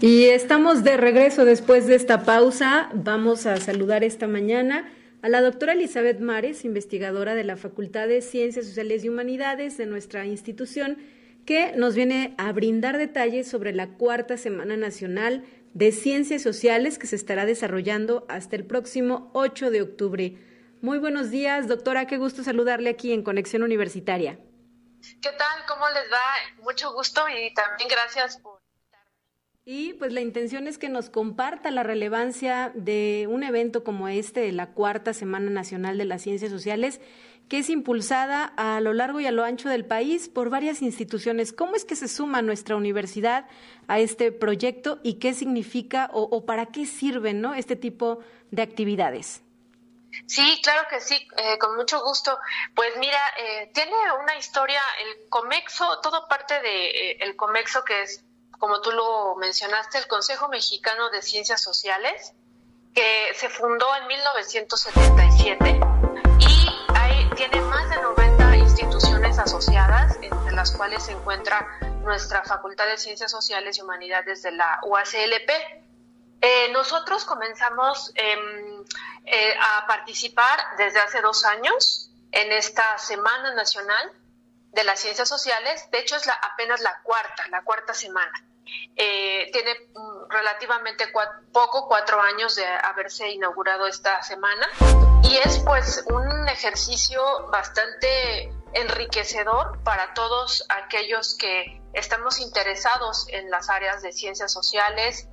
[0.00, 2.88] Y estamos de regreso después de esta pausa.
[2.94, 8.22] Vamos a saludar esta mañana a la doctora Elizabeth Mares, investigadora de la Facultad de
[8.22, 10.98] Ciencias Sociales y Humanidades de nuestra institución,
[11.46, 17.08] que nos viene a brindar detalles sobre la cuarta Semana Nacional de Ciencias Sociales que
[17.08, 20.36] se estará desarrollando hasta el próximo 8 de octubre.
[20.84, 24.38] Muy buenos días, doctora, qué gusto saludarle aquí en Conexión Universitaria.
[25.22, 25.64] ¿Qué tal?
[25.66, 26.62] ¿Cómo les va?
[26.62, 28.60] Mucho gusto y también gracias por
[29.64, 34.52] y pues la intención es que nos comparta la relevancia de un evento como este,
[34.52, 37.00] la cuarta Semana Nacional de las Ciencias Sociales,
[37.48, 41.54] que es impulsada a lo largo y a lo ancho del país por varias instituciones.
[41.54, 43.46] ¿Cómo es que se suma nuestra universidad
[43.86, 47.54] a este proyecto y qué significa o, para qué sirven ¿no?
[47.54, 48.18] este tipo
[48.50, 49.43] de actividades?
[50.26, 52.38] Sí, claro que sí, eh, con mucho gusto.
[52.74, 58.02] Pues mira, eh, tiene una historia, el Comexo, todo parte de eh, el Comexo que
[58.02, 58.24] es,
[58.58, 62.32] como tú lo mencionaste, el Consejo Mexicano de Ciencias Sociales,
[62.94, 65.80] que se fundó en 1977
[67.36, 71.66] tiene más de 90 instituciones asociadas, entre las cuales se encuentra
[72.02, 75.83] nuestra Facultad de Ciencias Sociales y Humanidades de la UACLP.
[76.46, 78.84] Eh, nosotros comenzamos em,
[79.24, 84.12] eh, a participar desde hace dos años en esta Semana Nacional
[84.70, 85.90] de las Ciencias Sociales.
[85.90, 88.44] De hecho, es la, apenas la cuarta, la cuarta semana.
[88.94, 91.06] Eh, tiene mm, relativamente
[91.50, 94.68] poco, cuatro años de haberse inaugurado esta semana
[95.22, 103.70] y es pues un ejercicio bastante enriquecedor para todos aquellos que estamos interesados en las
[103.70, 105.26] áreas de ciencias sociales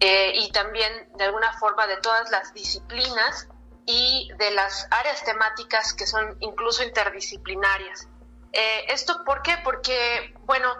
[0.00, 3.48] eh, y también de alguna forma de todas las disciplinas
[3.86, 8.08] y de las áreas temáticas que son incluso interdisciplinarias.
[8.52, 9.56] Eh, ¿Esto por qué?
[9.62, 10.72] Porque, bueno,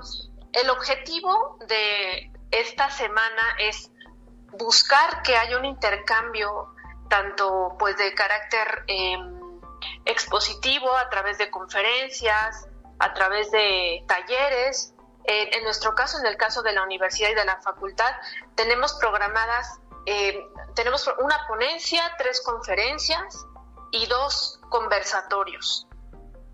[0.53, 3.91] el objetivo de esta semana es
[4.53, 6.75] buscar que haya un intercambio
[7.09, 9.61] tanto pues de carácter em,
[10.05, 14.95] expositivo a través de conferencias, a través de talleres.
[15.27, 18.13] En nuestro caso, en el caso de la universidad y de la facultad,
[18.55, 20.37] tenemos programadas, em,
[20.75, 23.47] tenemos una ponencia, tres conferencias
[23.91, 25.87] y dos conversatorios.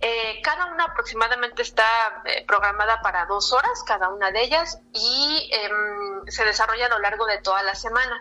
[0.05, 1.87] Eh, cada una aproximadamente está
[2.25, 6.99] eh, programada para dos horas, cada una de ellas, y em, se desarrolla a lo
[6.99, 8.21] largo de toda la semana.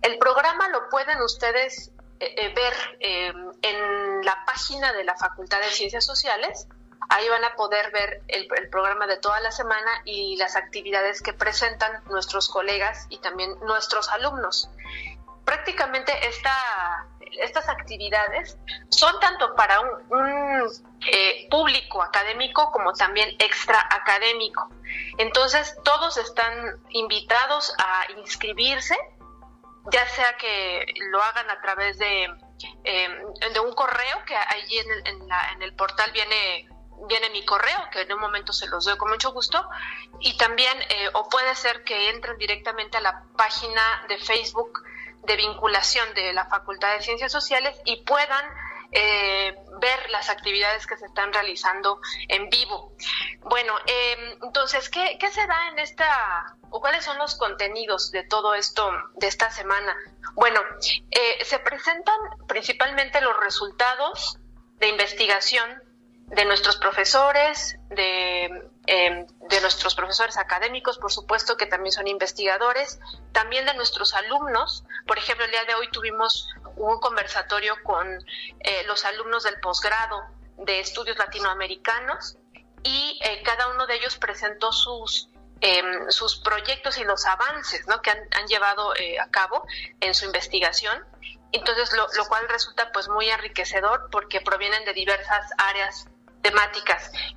[0.00, 5.66] El programa lo pueden ustedes eh, ver em, en la página de la Facultad de
[5.66, 6.66] Ciencias Sociales.
[7.10, 11.32] Ahí van a poder ver el, programa de toda la semana y las actividades que
[11.32, 14.70] presentan nuestros colegas y también nuestros alumnos.
[15.44, 17.08] Prácticamente esta
[17.40, 18.56] estas actividades
[18.88, 19.88] son tanto para un,
[21.12, 24.70] eh, público académico como también extra académico.
[25.18, 28.96] Entonces, todos están invitados a inscribirse,
[29.92, 32.24] ya sea que lo hagan a través de,
[32.84, 36.68] em, de un correo, que allí en el portal viene
[37.06, 39.68] viene mi correo, que en un momento se los doy con mucho gusto,
[40.20, 44.82] y también, eh, o puede ser que entren directamente a la página de Facebook
[45.24, 48.44] de vinculación de la Facultad de Ciencias Sociales y puedan
[48.90, 52.92] eh, ver las actividades que se están realizando en vivo.
[53.40, 58.24] Bueno, em, entonces, ¿qué, ¿qué, se da en esta, o cuáles son los contenidos de
[58.24, 59.94] todo esto de esta semana?
[60.34, 60.60] Bueno,
[61.10, 64.38] eh, se presentan principalmente los resultados
[64.78, 65.82] de investigación
[66.30, 68.44] de nuestros profesores, de,
[68.86, 72.98] em, de, nuestros profesores académicos, por supuesto, que también son investigadores,
[73.32, 74.84] también de nuestros alumnos.
[75.06, 78.06] Por ejemplo, el día de hoy tuvimos un conversatorio con
[78.60, 80.22] eh, los alumnos del posgrado
[80.58, 82.36] de estudios latinoamericanos
[82.82, 88.00] y eh, cada uno de ellos presentó sus em, sus proyectos y los avances ¿no?
[88.00, 89.66] que han, han llevado eh, a cabo
[90.00, 91.04] en su investigación.
[91.52, 96.06] Entonces, lo, lo, cual resulta pues muy enriquecedor porque provienen de diversas áreas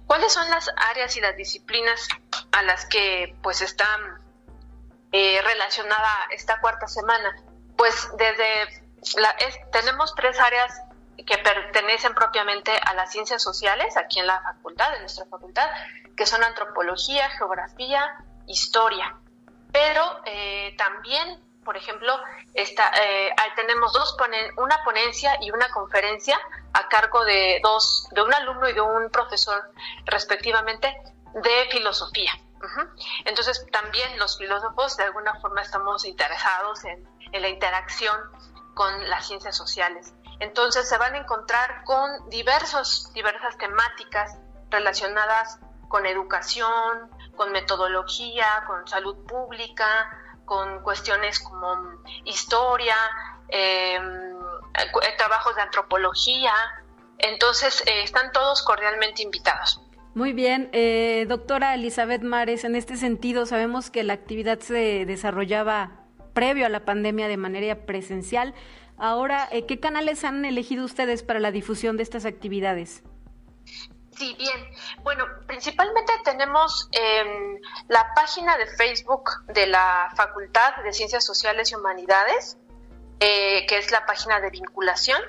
[0.05, 2.07] ¿Cuáles son las áreas y las disciplinas
[2.51, 3.87] a las que pues está
[5.11, 7.35] eh, relacionada esta cuarta semana?
[7.77, 8.81] Pues desde
[9.71, 10.81] tenemos tres áreas
[11.25, 15.67] que pertenecen propiamente a las ciencias sociales aquí en la facultad, en nuestra facultad,
[16.15, 18.15] que son antropología, geografía,
[18.47, 19.17] historia.
[19.71, 22.13] Pero eh, también por ejemplo,
[22.53, 26.39] está, eh, tenemos dos ponen, una ponencia y una conferencia
[26.73, 29.71] a cargo de dos, de un alumno y de un profesor,
[30.05, 30.87] respectivamente,
[31.33, 32.31] de filosofía.
[33.25, 38.15] Entonces, también los filósofos de alguna forma estamos interesados en, en la interacción
[38.75, 40.13] con las ciencias sociales.
[40.39, 44.37] Entonces, se van a encontrar con diversos, diversas temáticas
[44.69, 50.09] relacionadas con educación, con metodología, con salud pública,
[50.45, 52.95] con cuestiones como historia,
[53.49, 54.01] em,
[54.73, 56.53] eh, trabajos de antropología.
[57.17, 59.81] Entonces, eh, están todos cordialmente invitados.
[60.13, 65.91] Muy bien, eh, doctora Elizabeth Mares, en este sentido sabemos que la actividad se desarrollaba
[66.33, 68.53] previo a la pandemia de manera presencial.
[68.97, 73.03] Ahora, ¿qué canales han elegido ustedes para la difusión de estas actividades?
[74.21, 74.69] Sí, bien.
[75.01, 81.75] Bueno, principalmente tenemos eh, la página de Facebook de la Facultad de Ciencias Sociales y
[81.75, 82.55] Humanidades,
[83.19, 85.19] eh, que es la página de vinculación.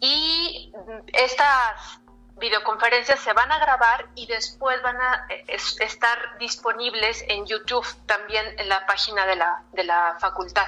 [0.00, 0.72] Y
[1.12, 2.00] estas
[2.38, 5.44] videoconferencias se van a grabar y después van a eh,
[5.78, 10.66] estar disponibles en YouTube, también en la página de la, de la facultad.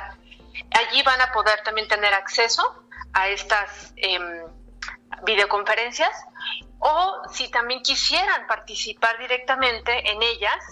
[0.70, 2.62] Allí van a poder también tener acceso
[3.12, 4.45] a estas em,
[5.24, 6.12] videoconferencias
[6.87, 10.62] o si también quisieran participar directamente en ellas,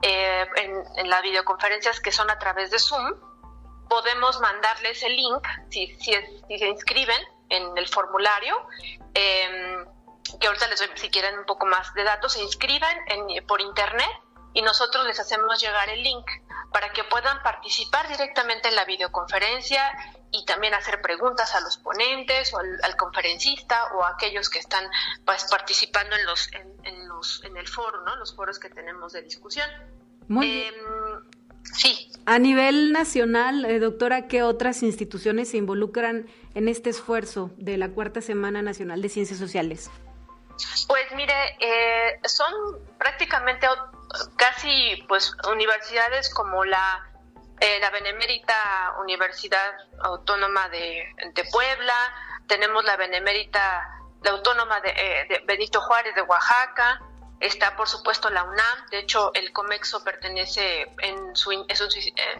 [0.00, 3.12] eh, en, las videoconferencias que son a través de Zoom,
[3.86, 6.14] podemos mandarles el link si, si,
[6.58, 8.66] se inscriben en el formulario.
[9.12, 9.84] Em,
[10.40, 12.96] que ahorita les doy, si quieren un poco más de datos, se inscriban
[13.46, 14.08] por internet
[14.54, 16.26] y nosotros les hacemos llegar el link
[16.72, 19.92] para que puedan participar directamente en la videoconferencia
[20.32, 24.84] y también hacer preguntas a los ponentes o al, conferencista o a aquellos que están
[25.24, 28.16] pues, participando en los en, los en el foro, ¿no?
[28.16, 29.68] Los foros que tenemos de discusión.
[30.28, 30.74] Muy em,
[31.64, 32.10] Sí.
[32.26, 37.88] A nivel nacional, eh, doctora, ¿qué otras instituciones se involucran en este esfuerzo de la
[37.90, 39.90] Cuarta Semana Nacional de Ciencias Sociales?
[40.86, 42.52] Pues mire, eh, son
[42.98, 43.66] prácticamente
[44.36, 47.11] casi pues universidades como la
[47.62, 51.14] eh, la Benemérita Universidad Autónoma de,
[51.52, 51.94] Puebla,
[52.48, 53.88] tenemos la Benemérita,
[54.20, 57.00] la Autónoma eh, de, Benito Juárez de Oaxaca,
[57.38, 61.52] está por supuesto la UNAM, de hecho el COMEXO pertenece en, su,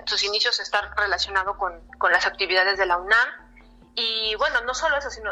[0.06, 3.28] sus, inicios está relacionado con, con las actividades de la UNAM
[3.94, 5.30] y bueno, no solo eso, sino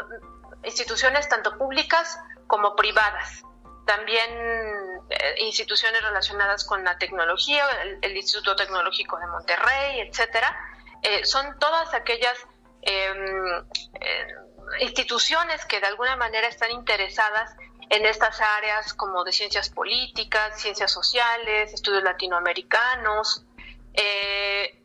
[0.63, 2.17] instituciones tanto públicas
[2.47, 3.43] como privadas.
[3.85, 4.29] También
[5.37, 7.65] instituciones relacionadas con la tecnología,
[8.01, 10.55] el, Instituto Tecnológico de Monterrey, etcétera,
[11.01, 12.37] eh, son todas aquellas
[12.81, 13.65] em,
[13.99, 14.27] eh,
[14.79, 17.55] instituciones que de alguna manera están interesadas
[17.89, 23.45] en estas áreas como de ciencias políticas, ciencias sociales, estudios latinoamericanos,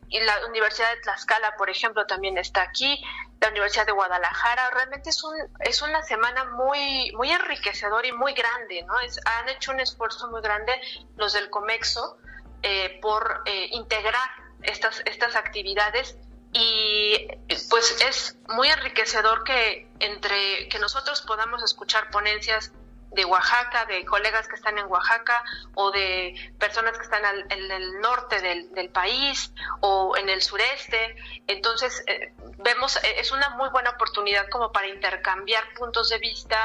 [0.09, 3.03] y la Universidad de Tlaxcala, por ejemplo, también está aquí,
[3.39, 4.69] la Universidad de Guadalajara.
[4.71, 8.99] Realmente es, un, es una semana muy, muy enriquecedora y muy grande, ¿no?
[8.99, 10.73] Es, han hecho un esfuerzo muy grande
[11.15, 12.17] los del COMEXO
[12.63, 14.29] eh, por eh, integrar
[14.63, 16.17] estas, estas actividades
[16.53, 17.27] y
[17.69, 22.71] pues es muy enriquecedor que entre que nosotros podamos escuchar ponencias
[23.17, 25.43] de Oaxaca, de colegas que están en Oaxaca
[25.73, 29.51] o de personas que están en el norte del, país
[29.81, 31.15] o en el sureste.
[31.47, 36.59] Entonces, eh, vemos, eh, es una muy buena oportunidad como para intercambiar puntos de vista,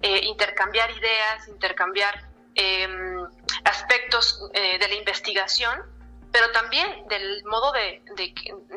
[0.00, 3.26] eh, intercambiar ideas, intercambiar em,
[3.64, 5.98] aspectos de la investigación
[6.30, 8.02] pero también del modo de,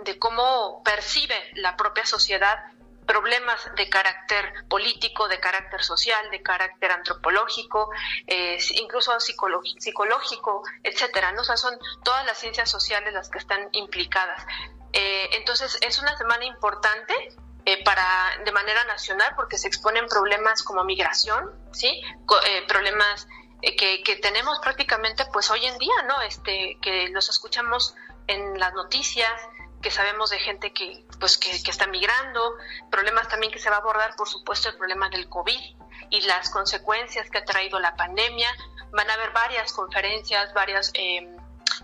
[0.06, 2.58] de, cómo percibe la propia sociedad
[3.06, 7.90] problemas de carácter político, de carácter social, de carácter antropológico,
[8.28, 11.32] eh, incluso psicológico, etcétera.
[11.32, 11.44] ¿no?
[11.44, 14.46] Son todas las ciencias sociales las que están implicadas.
[14.94, 17.14] Eh, entonces, es una semana importante
[17.66, 18.06] eh, para
[18.44, 22.02] de manera nacional porque se exponen problemas como migración, sí,
[22.68, 23.28] problemas
[23.62, 26.22] que, que, tenemos prácticamente pues hoy en día, ¿no?
[26.22, 27.96] Este, que los escuchamos
[28.28, 29.32] en las noticias,
[29.82, 32.56] que sabemos de gente que, pues, que, está migrando,
[32.90, 35.60] problemas también que se va a abordar, por supuesto, el problema del COVID
[36.10, 38.50] y las consecuencias que ha traído la pandemia.
[38.92, 41.38] Van a haber varias conferencias, varios em,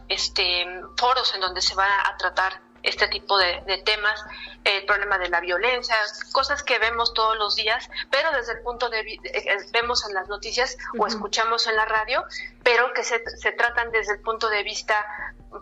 [0.09, 0.65] este,
[0.97, 4.23] foros en donde se va a tratar este tipo de, temas,
[4.63, 5.95] el problema de la violencia,
[6.31, 10.05] cosas que vemos todos los días, pero desde el punto de vista, eh, eh, vemos
[10.07, 12.23] en las noticias o escuchamos en la radio,
[12.63, 15.05] pero que se, se tratan desde el punto de vista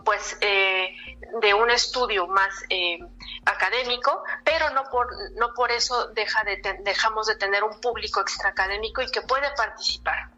[0.04, 0.94] pues eh,
[1.40, 2.98] de un estudio más eh,
[3.44, 9.02] académico, pero no por no por eso deja de dejamos de tener un público extraacadémico
[9.02, 10.30] y que puede participar.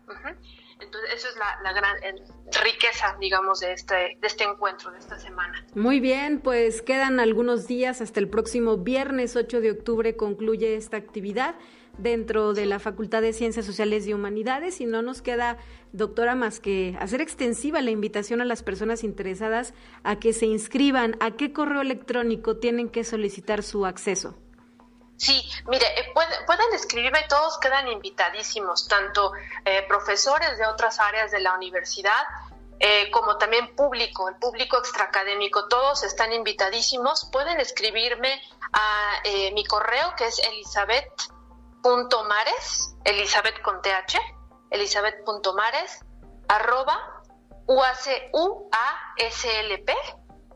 [0.80, 1.96] Entonces, esa es la, gran
[2.62, 5.66] riqueza, digamos, de este, de este encuentro, de esta semana.
[5.74, 10.96] Muy bien, pues quedan algunos días hasta el próximo viernes 8 de octubre concluye esta
[10.96, 11.56] actividad
[11.98, 15.58] dentro de la Facultad de Ciencias Sociales y Humanidades y no nos queda,
[15.92, 19.74] doctora, más que hacer extensiva la invitación a las personas interesadas
[20.04, 21.16] a que se inscriban.
[21.20, 24.36] ¿A qué correo electrónico tienen que solicitar su acceso?
[25.18, 29.32] Sí, mire, eh, pueden, escribirme, todos quedan invitadísimos, tanto
[29.64, 32.22] eh, profesores de otras áreas de la universidad,
[32.78, 37.28] eh, como también público, el público extraacadémico, todos están invitadísimos.
[37.32, 38.40] Pueden escribirme
[38.72, 39.22] a
[39.54, 41.10] mi correo que es Elizabeth
[42.28, 44.18] mares, Elizabeth con TH,
[44.70, 46.04] Elizabeth.mares,
[46.48, 47.22] arroba
[47.66, 48.70] UACUASLP,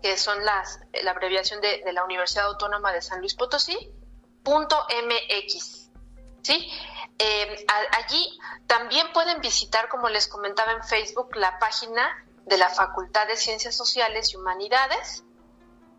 [0.03, 3.93] que son las, la abreviación de, la Universidad Autónoma de San Luis Potosí,
[4.43, 5.91] punto MX.
[6.43, 6.71] ¿Sí?
[7.19, 13.29] Eh, allí también pueden visitar, como les comentaba en Facebook, la página de la Facultad
[13.29, 15.23] de Ciencias Sociales y Humanidades,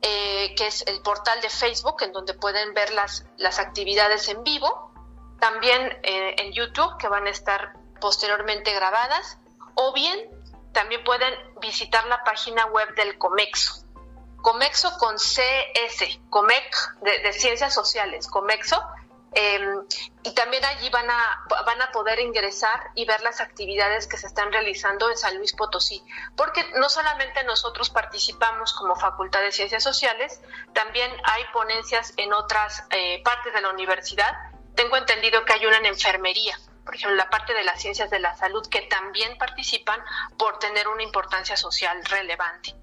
[0.01, 4.43] eh, que es el portal de Facebook, en donde pueden ver las, las actividades en
[4.43, 4.92] vivo
[5.43, 9.37] también eh, en YouTube, que van a estar posteriormente grabadas,
[9.75, 10.17] o bien
[10.71, 13.83] también pueden visitar la página web del Comexo.
[14.41, 18.81] Comexo con CS, Comec de, Ciencias Sociales, Comexo.
[19.33, 19.85] Em,
[20.21, 24.27] y también allí van a, van a poder ingresar y ver las actividades que se
[24.27, 26.01] están realizando en San Luis Potosí,
[26.37, 30.39] porque no solamente nosotros participamos como Facultad de Ciencias Sociales,
[30.73, 35.78] también hay ponencias en otras eh, partes de la universidad tengo entendido que hay una
[35.78, 39.99] en enfermería, por ejemplo, la parte de las ciencias de la salud, que también participan
[40.38, 42.76] por tener una importancia social relevante.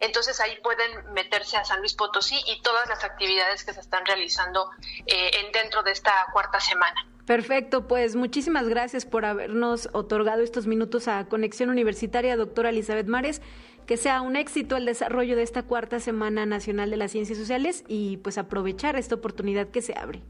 [0.00, 4.06] Entonces ahí pueden meterse a San Luis Potosí y todas las actividades que se están
[4.06, 4.70] realizando
[5.06, 7.04] eh, en, dentro de esta cuarta semana.
[7.26, 13.42] Perfecto, pues muchísimas gracias por habernos otorgado estos minutos a Conexión Universitaria, doctora Elizabeth Mares.
[13.86, 17.84] Que sea un éxito el desarrollo de esta cuarta Semana Nacional de las Ciencias Sociales
[17.88, 20.22] y pues aprovechar esta oportunidad que se abre.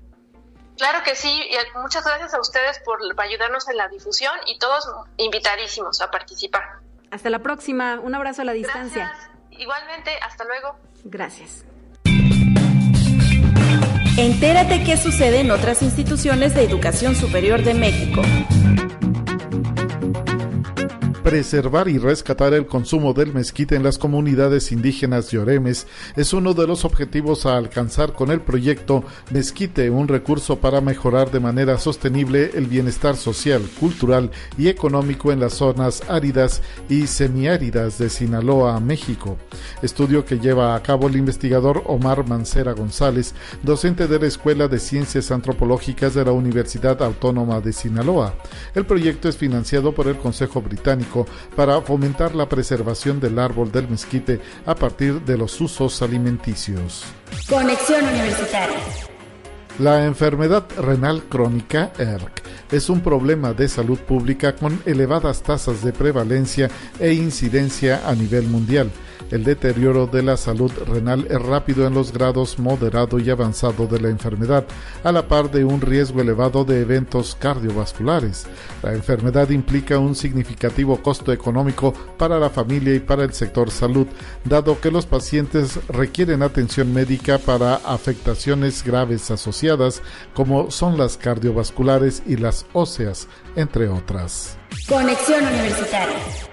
[0.78, 4.88] Claro que sí, y muchas gracias a ustedes por ayudarnos en la difusión y todos
[5.16, 6.62] invitadísimos a participar.
[7.10, 9.12] Hasta la próxima, un abrazo a la distancia.
[9.50, 10.76] Igualmente, hasta luego.
[11.04, 11.64] Gracias.
[14.16, 18.22] Entérate qué sucede en otras instituciones de educación superior de México
[21.28, 26.54] preservar y rescatar el consumo del mezquite en las comunidades indígenas de Oremes es uno
[26.54, 31.76] de los objetivos a alcanzar con el proyecto Mezquite, un recurso para mejorar de manera
[31.76, 38.80] sostenible el bienestar social, cultural y económico en las zonas áridas y semiáridas de Sinaloa,
[38.80, 39.36] México.
[39.82, 44.78] Estudio que lleva a cabo el investigador Omar Mancera González, docente de la Escuela de
[44.78, 48.34] Ciencias Antropológicas de la Universidad Autónoma de Sinaloa.
[48.74, 51.17] El proyecto es financiado por el Consejo Británico
[51.56, 57.04] para fomentar la preservación del árbol del mezquite a partir de los usos alimenticios.
[57.48, 58.78] Conexión Universitaria.
[59.78, 62.42] La enfermedad renal crónica, ERC,
[62.72, 68.48] es un problema de salud pública con elevadas tasas de prevalencia e incidencia a nivel
[68.48, 68.90] mundial
[69.30, 74.00] El deterioro de la salud renal es rápido en los grados moderado y avanzado de
[74.00, 74.64] la enfermedad,
[75.04, 78.46] a la par de un riesgo elevado de eventos cardiovasculares.
[78.82, 84.06] La enfermedad implica un significativo costo económico para la familia y para el sector salud,
[84.44, 90.02] dado que los pacientes requieren atención médica para afectaciones graves asociadas,
[90.34, 94.56] como son las cardiovasculares y las óseas, entre otras.
[94.88, 96.47] Conexión Universitaria.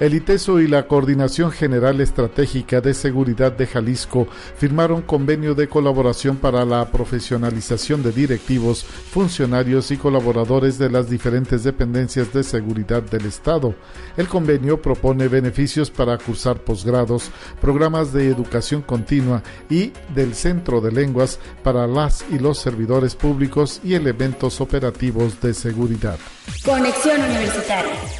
[0.00, 6.36] El ITESO y la Coordinación General Estratégica de Seguridad de Jalisco firmaron convenio de colaboración
[6.36, 13.26] para la profesionalización de directivos, funcionarios y colaboradores de las diferentes dependencias de seguridad del
[13.26, 13.74] Estado.
[14.16, 20.92] El convenio propone beneficios para cursar posgrados, programas de educación continua y del Centro de
[20.92, 26.18] Lenguas para las y los servidores públicos y elementos operativos de seguridad.
[26.64, 28.17] Conexión Universitaria.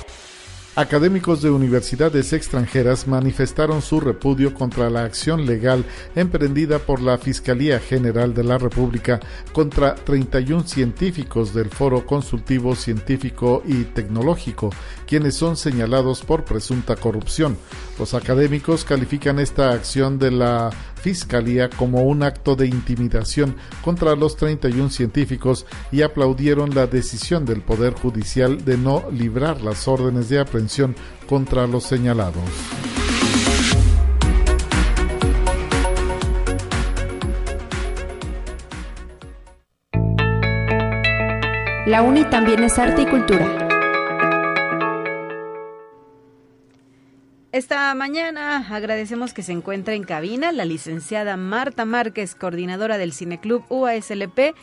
[0.78, 7.80] Académicos de universidades extranjeras manifestaron su repudio contra la acción legal emprendida por la Fiscalía
[7.80, 9.18] General de la República
[9.52, 14.70] contra 31 científicos del Foro Consultivo Científico y Tecnológico,
[15.08, 17.56] quienes son señalados por presunta corrupción.
[17.98, 24.36] Los académicos califican esta acción de la Fiscalía como un acto de intimidación contra los
[24.36, 30.40] 31 científicos y aplaudieron la decisión del Poder Judicial de no librar las órdenes de
[30.40, 30.94] aprehensión
[31.26, 32.42] contra los señalados.
[41.86, 43.67] La UNI también es arte y cultura.
[47.58, 53.64] Esta mañana agradecemos que se encuentre en cabina la licenciada Marta Márquez, coordinadora del Cineclub
[53.68, 54.54] UASLP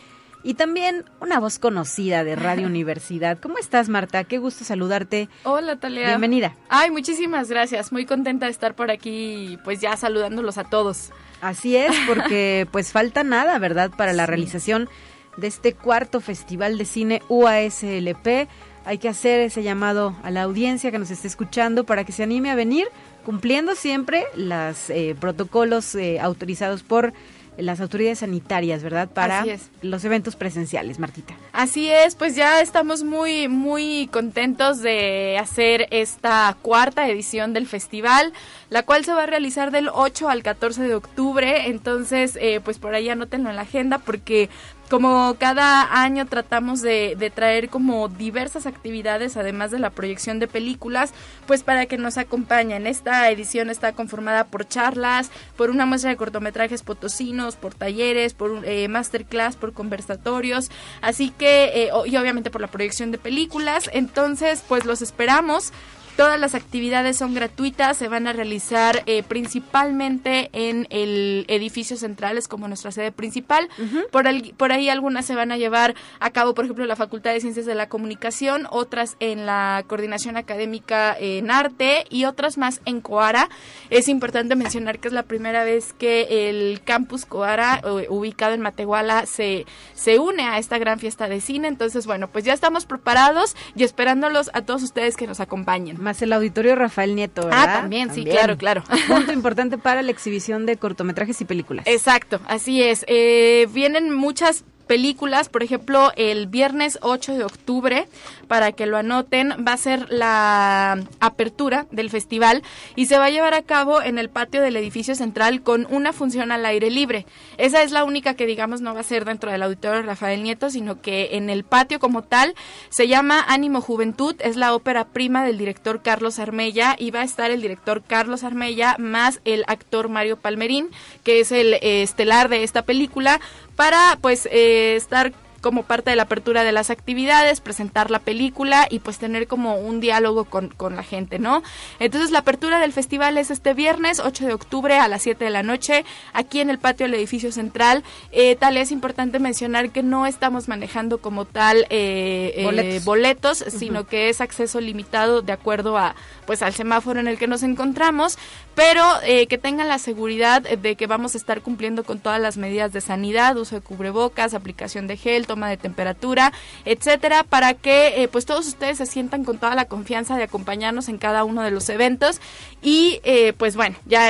[0.42, 3.38] y también una voz conocida de Radio Universidad.
[3.38, 4.24] ¿Cómo estás, Marta?
[4.24, 5.28] Qué gusto saludarte.
[5.44, 6.06] Hola, Talia.
[6.06, 6.56] Bienvenida.
[6.70, 7.92] Ay, muchísimas gracias.
[7.92, 11.12] Muy contenta de estar por aquí, pues ya saludándolos a todos.
[11.42, 14.88] Así es, porque pues falta nada, ¿verdad?, para la realización
[15.36, 18.48] de este cuarto Festival de Cine UASLP
[18.86, 22.22] hay que hacer ese llamado a la audiencia que nos esté escuchando para que se
[22.22, 22.86] anime a venir
[23.24, 27.12] cumpliendo siempre los eh, protocolos eh, autorizados por
[27.58, 29.08] las autoridades sanitarias, ¿verdad?
[29.08, 29.44] Para
[29.82, 31.34] los eventos presenciales, Martita.
[31.52, 38.32] Así es, pues ya estamos muy, muy contentos de hacer esta cuarta edición del festival,
[38.68, 41.68] la cual se va a realizar del 8 al 14 de octubre.
[41.68, 44.50] Entonces, eh, pues por ahí anótenlo en la agenda porque
[44.88, 51.12] como cada año tratamos de, traer como diversas actividades, además de la proyección de películas,
[51.46, 52.86] pues para que nos acompañen.
[52.86, 58.64] Esta edición está conformada por charlas, por una muestra de cortometrajes potosinos, por talleres, por
[58.64, 60.70] eh, masterclass, por conversatorios,
[61.00, 63.90] así que, eh, y obviamente por la proyección de películas.
[63.92, 65.72] Entonces, pues los esperamos.
[66.16, 72.38] Todas las actividades son gratuitas, se van a realizar eh, principalmente en el edificio central,
[72.38, 73.68] es como nuestra sede principal.
[74.10, 74.24] por,
[74.56, 77.40] por ahí algunas se van a llevar a cabo, por ejemplo, en la Facultad de
[77.40, 83.02] Ciencias de la Comunicación, otras en la Coordinación Académica en Arte y otras más en
[83.02, 83.50] Coara.
[83.90, 89.26] Es importante mencionar que es la primera vez que el campus Coara, ubicado en Matehuala,
[89.26, 91.68] se, se une a esta gran fiesta de cine.
[91.68, 96.22] Entonces, bueno, pues ya estamos preparados y esperándolos a todos ustedes que nos acompañen más
[96.22, 97.64] el auditorio Rafael Nieto, ¿verdad?
[97.68, 98.84] Ah, también, sí, claro, claro.
[99.08, 101.84] Punto importante para la exhibición de cortometrajes y películas.
[101.88, 103.04] Exacto, así es.
[103.08, 108.08] Eh, vienen muchas películas, por ejemplo, el viernes 8 de octubre,
[108.48, 112.62] para que lo anoten, va a ser la apertura del festival
[112.94, 116.12] y se va a llevar a cabo en el patio del edificio central con una
[116.12, 117.26] función al aire libre.
[117.58, 120.70] Esa es la única que digamos no va a ser dentro del auditorio Rafael Nieto,
[120.70, 122.54] sino que en el patio como tal
[122.88, 127.24] se llama Ánimo Juventud, es la ópera prima del director Carlos Armella y va a
[127.24, 130.90] estar el director Carlos Armella más el actor Mario Palmerín,
[131.24, 133.40] que es el eh, estelar de esta película
[133.76, 135.32] para pues eh, estar
[135.66, 139.76] como parte de la apertura de las actividades, presentar la película y pues tener como
[139.80, 141.60] un diálogo con, con, la gente, ¿no?
[141.98, 145.50] Entonces la apertura del festival es este viernes 8 de octubre a las 7 de
[145.50, 148.04] la noche aquí en el patio del edificio central.
[148.30, 154.06] Eh, tal es importante mencionar que no estamos manejando como tal eh, eh boletos, sino
[154.06, 156.14] que es acceso limitado de acuerdo a
[156.46, 158.38] pues al semáforo en el que nos encontramos,
[158.76, 162.58] pero eh, que tengan la seguridad de que vamos a estar cumpliendo con todas las
[162.58, 166.52] medidas de sanidad, uso de cubrebocas, aplicación de gel, toma de temperatura,
[166.84, 171.08] etcétera, para que eh, pues todos ustedes se sientan con toda la confianza de acompañarnos
[171.08, 172.42] en cada uno de los eventos.
[172.82, 174.28] Y eh, pues bueno, ya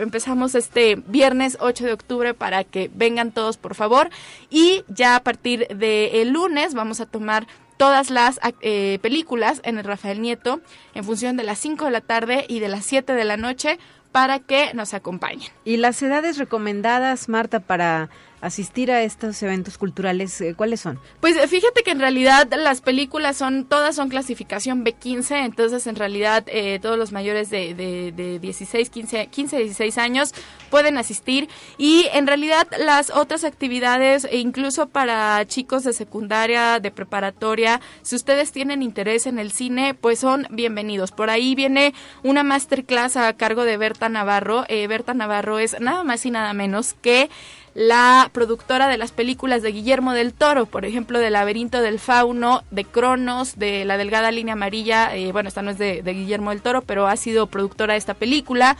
[0.00, 4.08] empezamos este viernes 8 de octubre para que vengan todos por favor.
[4.48, 7.46] Y ya a partir del lunes vamos a tomar
[7.76, 10.60] todas las eh, películas en el Rafael Nieto
[10.94, 13.78] en función de las 5 de la tarde y de las 7 de la noche
[14.12, 15.50] para que nos acompañen.
[15.64, 18.10] ¿Y las edades recomendadas, Marta, para
[18.44, 21.00] asistir a estos eventos culturales, eh, ¿cuáles son?
[21.20, 25.96] Pues eh, fíjate que en realidad las películas son, todas son clasificación B15, entonces en
[25.96, 30.34] realidad eh, todos los mayores de, de, de, 16, 15, 15, 16 años
[30.68, 36.90] pueden asistir y en realidad las otras actividades, e incluso para chicos de secundaria, de
[36.90, 41.12] preparatoria, si ustedes tienen interés en el cine, pues son bienvenidos.
[41.12, 44.66] Por ahí viene una masterclass a cargo de Berta Navarro.
[44.68, 47.30] Berta Navarro es nada más y nada menos que
[47.74, 52.62] la productora de las películas de Guillermo del Toro, por ejemplo, de Laberinto del Fauno,
[52.70, 56.62] de Cronos, de La Delgada Línea Amarilla, eh, bueno, esta no es de Guillermo del
[56.62, 58.76] Toro, pero ha sido productora de esta película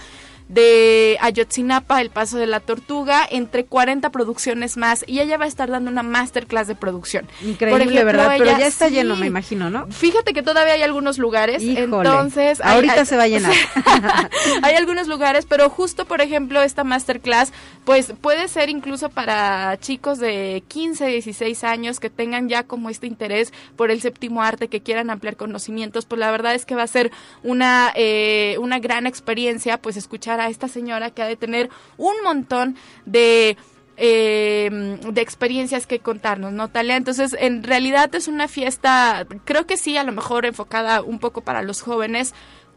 [0.48, 5.04] de Ayotzinapa, El Paso de la Tortuga, entre 40 producciones más.
[5.06, 7.26] Y ella va a estar dando una masterclass de producción.
[7.42, 8.34] Increíble, ¿verdad?
[8.38, 9.86] Pero ya está lleno, me imagino, ¿no?
[9.88, 11.62] Fíjate que todavía hay algunos lugares.
[11.62, 12.60] Entonces.
[12.60, 13.54] Ahorita se va a llenar.
[14.62, 17.52] hay algunos lugares, pero justo, por ejemplo, esta masterclass,
[17.84, 23.06] pues puede ser incluso para chicos de 15, 16 años que tengan ya como este
[23.06, 26.04] interés por el séptimo arte, que quieran ampliar conocimientos.
[26.04, 27.10] Pues la verdad es que va a ser
[27.42, 32.14] una, eh, una gran experiencia, pues escuchar a esta señora que ha de tener un
[32.22, 32.76] montón
[33.06, 33.56] de
[33.96, 36.96] eh, de experiencias que contarnos, ¿no, Talia?
[36.96, 41.42] Entonces, en realidad es una fiesta, creo que sí, a lo mejor enfocada un poco
[41.42, 42.34] para los jóvenes,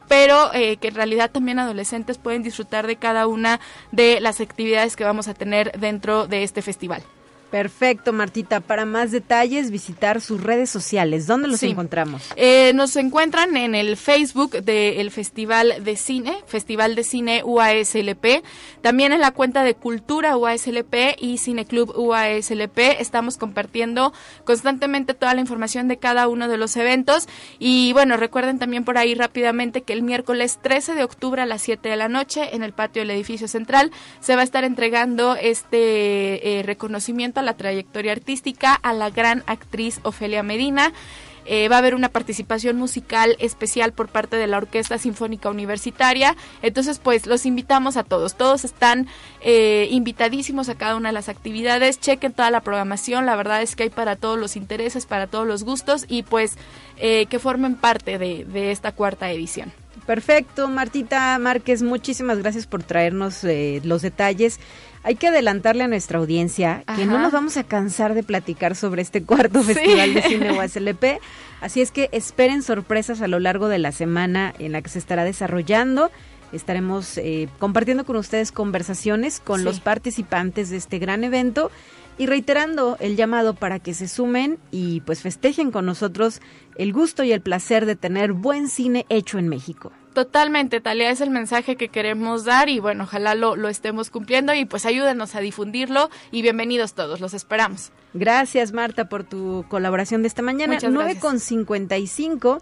[0.08, 3.60] pero eh, que en realidad también adolescentes pueden disfrutar de cada una
[3.92, 7.04] de las actividades que vamos a tener dentro de este festival.
[7.52, 8.60] Perfecto, Martita.
[8.60, 11.28] Para más detalles, visitar sus redes sociales.
[11.28, 12.24] ¿Dónde los encontramos?
[12.36, 18.44] Eh, nos encuentran en el Facebook del Festival de Cine, Festival de Cine UASLP.
[18.82, 22.78] También en la cuenta de Cultura UASLP y Cineclub UASLP.
[23.00, 24.12] Estamos compartiendo
[24.44, 27.30] constantemente toda la información de cada uno de los eventos.
[27.60, 31.62] Y bueno, recuerden también por ahí rápidamente que el miércoles 13 de octubre a las
[31.62, 35.36] 7 de la noche en el patio del edificio central se va a estar entregando
[35.36, 40.94] este eh, reconocimiento a la trayectoria artística a la gran actriz Ofelia Medina.
[41.50, 46.36] Eh, va a haber una participación musical especial por parte de la Orquesta Sinfónica Universitaria.
[46.62, 48.36] Entonces, pues los invitamos a todos.
[48.36, 49.08] Todos están
[49.40, 52.02] eh, invitadísimos a cada una de las actividades.
[52.02, 53.26] Chequen toda la programación.
[53.26, 56.58] La verdad es que hay para todos los intereses, para todos los gustos y pues
[56.98, 59.72] eh, que formen parte de, de, esta cuarta edición.
[60.06, 64.60] Perfecto, Martita Márquez, muchísimas gracias por traernos los detalles
[65.08, 69.02] hay que adelantarle a nuestra audiencia que no nos vamos a cansar de platicar sobre
[69.02, 71.22] este cuarto Festival de Cine USLP.
[71.62, 75.00] Así es que esperen sorpresas a lo largo de la semana en la que se
[75.00, 76.12] estará desarrollando.
[76.52, 81.72] Estaremos eh, compartiendo con ustedes conversaciones con los participantes de este gran evento
[82.18, 86.42] y reiterando el llamado para que se sumen y pues festejen con nosotros
[86.76, 89.92] el gusto y el placer de tener buen cine hecho en México.
[90.14, 94.54] Totalmente, Talia, es el mensaje que queremos dar y bueno, ojalá lo, lo estemos cumpliendo
[94.56, 97.92] y pues ayúdenos a difundirlo y bienvenidos todos, los esperamos.
[98.16, 100.80] Gracias Marta por tu colaboración de esta mañana.
[100.82, 102.62] 9 con 55.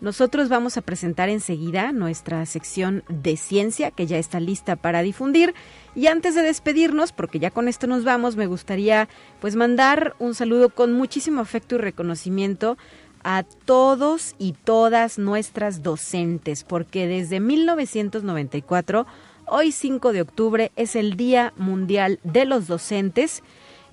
[0.00, 5.54] Nosotros vamos a presentar enseguida nuestra sección de ciencia que ya está lista para difundir.
[5.94, 9.08] Y antes de despedirnos, porque ya con esto nos vamos, me gustaría
[9.40, 12.76] pues mandar un saludo con muchísimo afecto y reconocimiento
[13.24, 19.06] a todos y todas nuestras docentes, porque desde 1994,
[19.46, 23.42] hoy 5 de octubre, es el Día Mundial de los Docentes.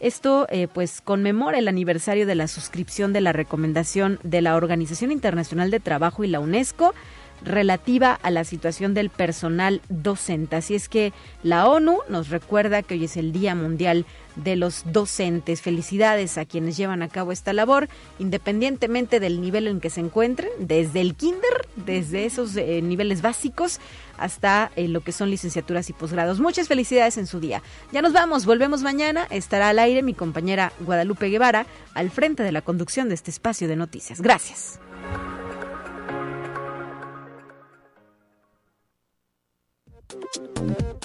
[0.03, 5.13] Esto eh, pues conmemora el aniversario de la suscripción de la recomendación de la Organización
[5.13, 6.93] Internacional de Trabajo y la UNESCO
[7.43, 10.55] relativa a la situación del personal docente.
[10.55, 11.13] Así es que
[11.43, 15.61] la ONU nos recuerda que hoy es el Día Mundial de los Docentes.
[15.61, 17.89] Felicidades a quienes llevan a cabo esta labor,
[18.19, 23.79] independientemente del nivel en que se encuentren, desde el kinder, desde esos eh, niveles básicos
[24.17, 26.39] hasta eh, lo que son licenciaturas y posgrados.
[26.39, 27.61] Muchas felicidades en su día.
[27.91, 29.27] Ya nos vamos, volvemos mañana.
[29.29, 33.67] Estará al aire mi compañera Guadalupe Guevara al frente de la conducción de este espacio
[33.67, 34.21] de noticias.
[34.21, 34.79] Gracias.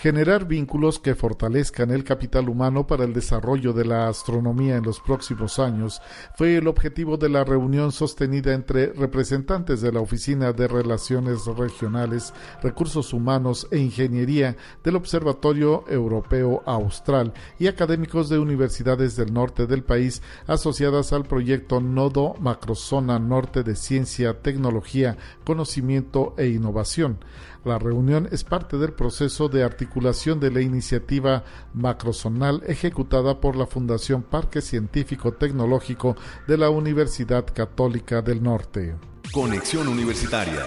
[0.00, 5.00] Generar vínculos que fortalezcan el capital humano para el desarrollo de la astronomía en los
[5.00, 6.00] próximos años
[6.36, 12.32] fue el objetivo de la reunión sostenida entre representantes de la Oficina de Relaciones Regionales,
[12.62, 19.82] Recursos Humanos e Ingeniería del Observatorio Europeo Austral y académicos de universidades del norte del
[19.82, 27.18] país asociadas al proyecto Nodo Macrozona Norte de Ciencia, Tecnología, Conocimiento e Innovación.
[27.64, 31.44] La reunión es parte del proceso de articulación de la iniciativa
[31.74, 38.94] macrozonal ejecutada por la Fundación Parque Científico Tecnológico de la Universidad Católica del Norte.
[39.32, 40.66] Conexión Universitaria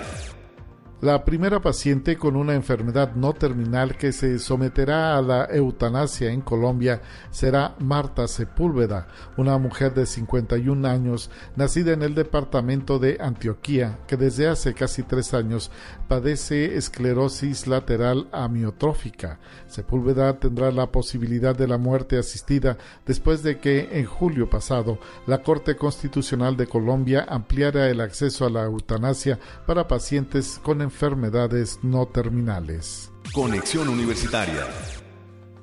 [1.02, 6.42] la primera paciente con una enfermedad no terminal que se someterá a la eutanasia en
[6.42, 13.98] Colombia será Marta Sepúlveda, una mujer de 51 años, nacida en el departamento de Antioquía,
[14.06, 15.72] que desde hace casi tres años
[16.08, 19.40] padece esclerosis lateral amiotrófica.
[19.66, 22.78] Sepúlveda tendrá la posibilidad de la muerte asistida
[23.08, 28.52] después de que en julio pasado la Corte Constitucional de Colombia ampliara el acceso a
[28.52, 33.12] la eutanasia para pacientes con enfermedades enfermedades no terminales.
[33.34, 34.68] Conexión Universitaria.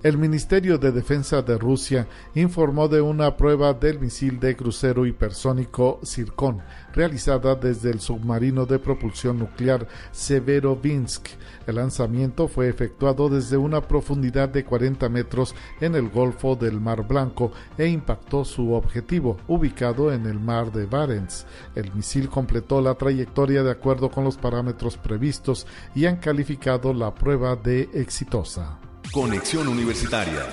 [0.00, 5.98] El Ministerio de Defensa de Rusia informó de una prueba del misil de crucero hipersónico
[6.04, 6.62] Zircon,
[6.94, 11.30] realizada desde el submarino de propulsión nuclear Severodvinsk.
[11.66, 17.04] El lanzamiento fue efectuado desde una profundidad de 40 metros en el Golfo del Mar
[17.04, 21.44] Blanco e impactó su objetivo, ubicado en el Mar de Barents.
[21.74, 27.12] El misil completó la trayectoria de acuerdo con los parámetros previstos y han calificado la
[27.12, 28.78] prueba de exitosa.
[29.12, 30.46] Conexión Universitaria.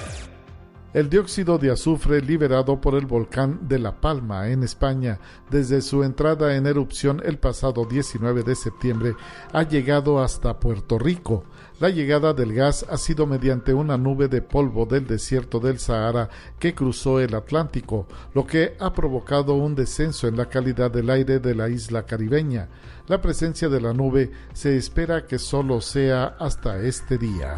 [0.93, 6.03] El dióxido de azufre liberado por el volcán de La Palma en España desde su
[6.03, 9.15] entrada en erupción el pasado 19 de septiembre
[9.51, 11.43] ha llegado hasta Puerto Rico.
[11.81, 16.29] La llegada del gas ha sido mediante una nube de polvo del desierto del Sahara
[16.57, 21.39] que cruzó el Atlántico, lo que ha provocado un descenso en la calidad del aire
[21.39, 22.69] de la isla caribeña.
[23.07, 27.57] La presencia de la nube se espera que solo sea hasta este día.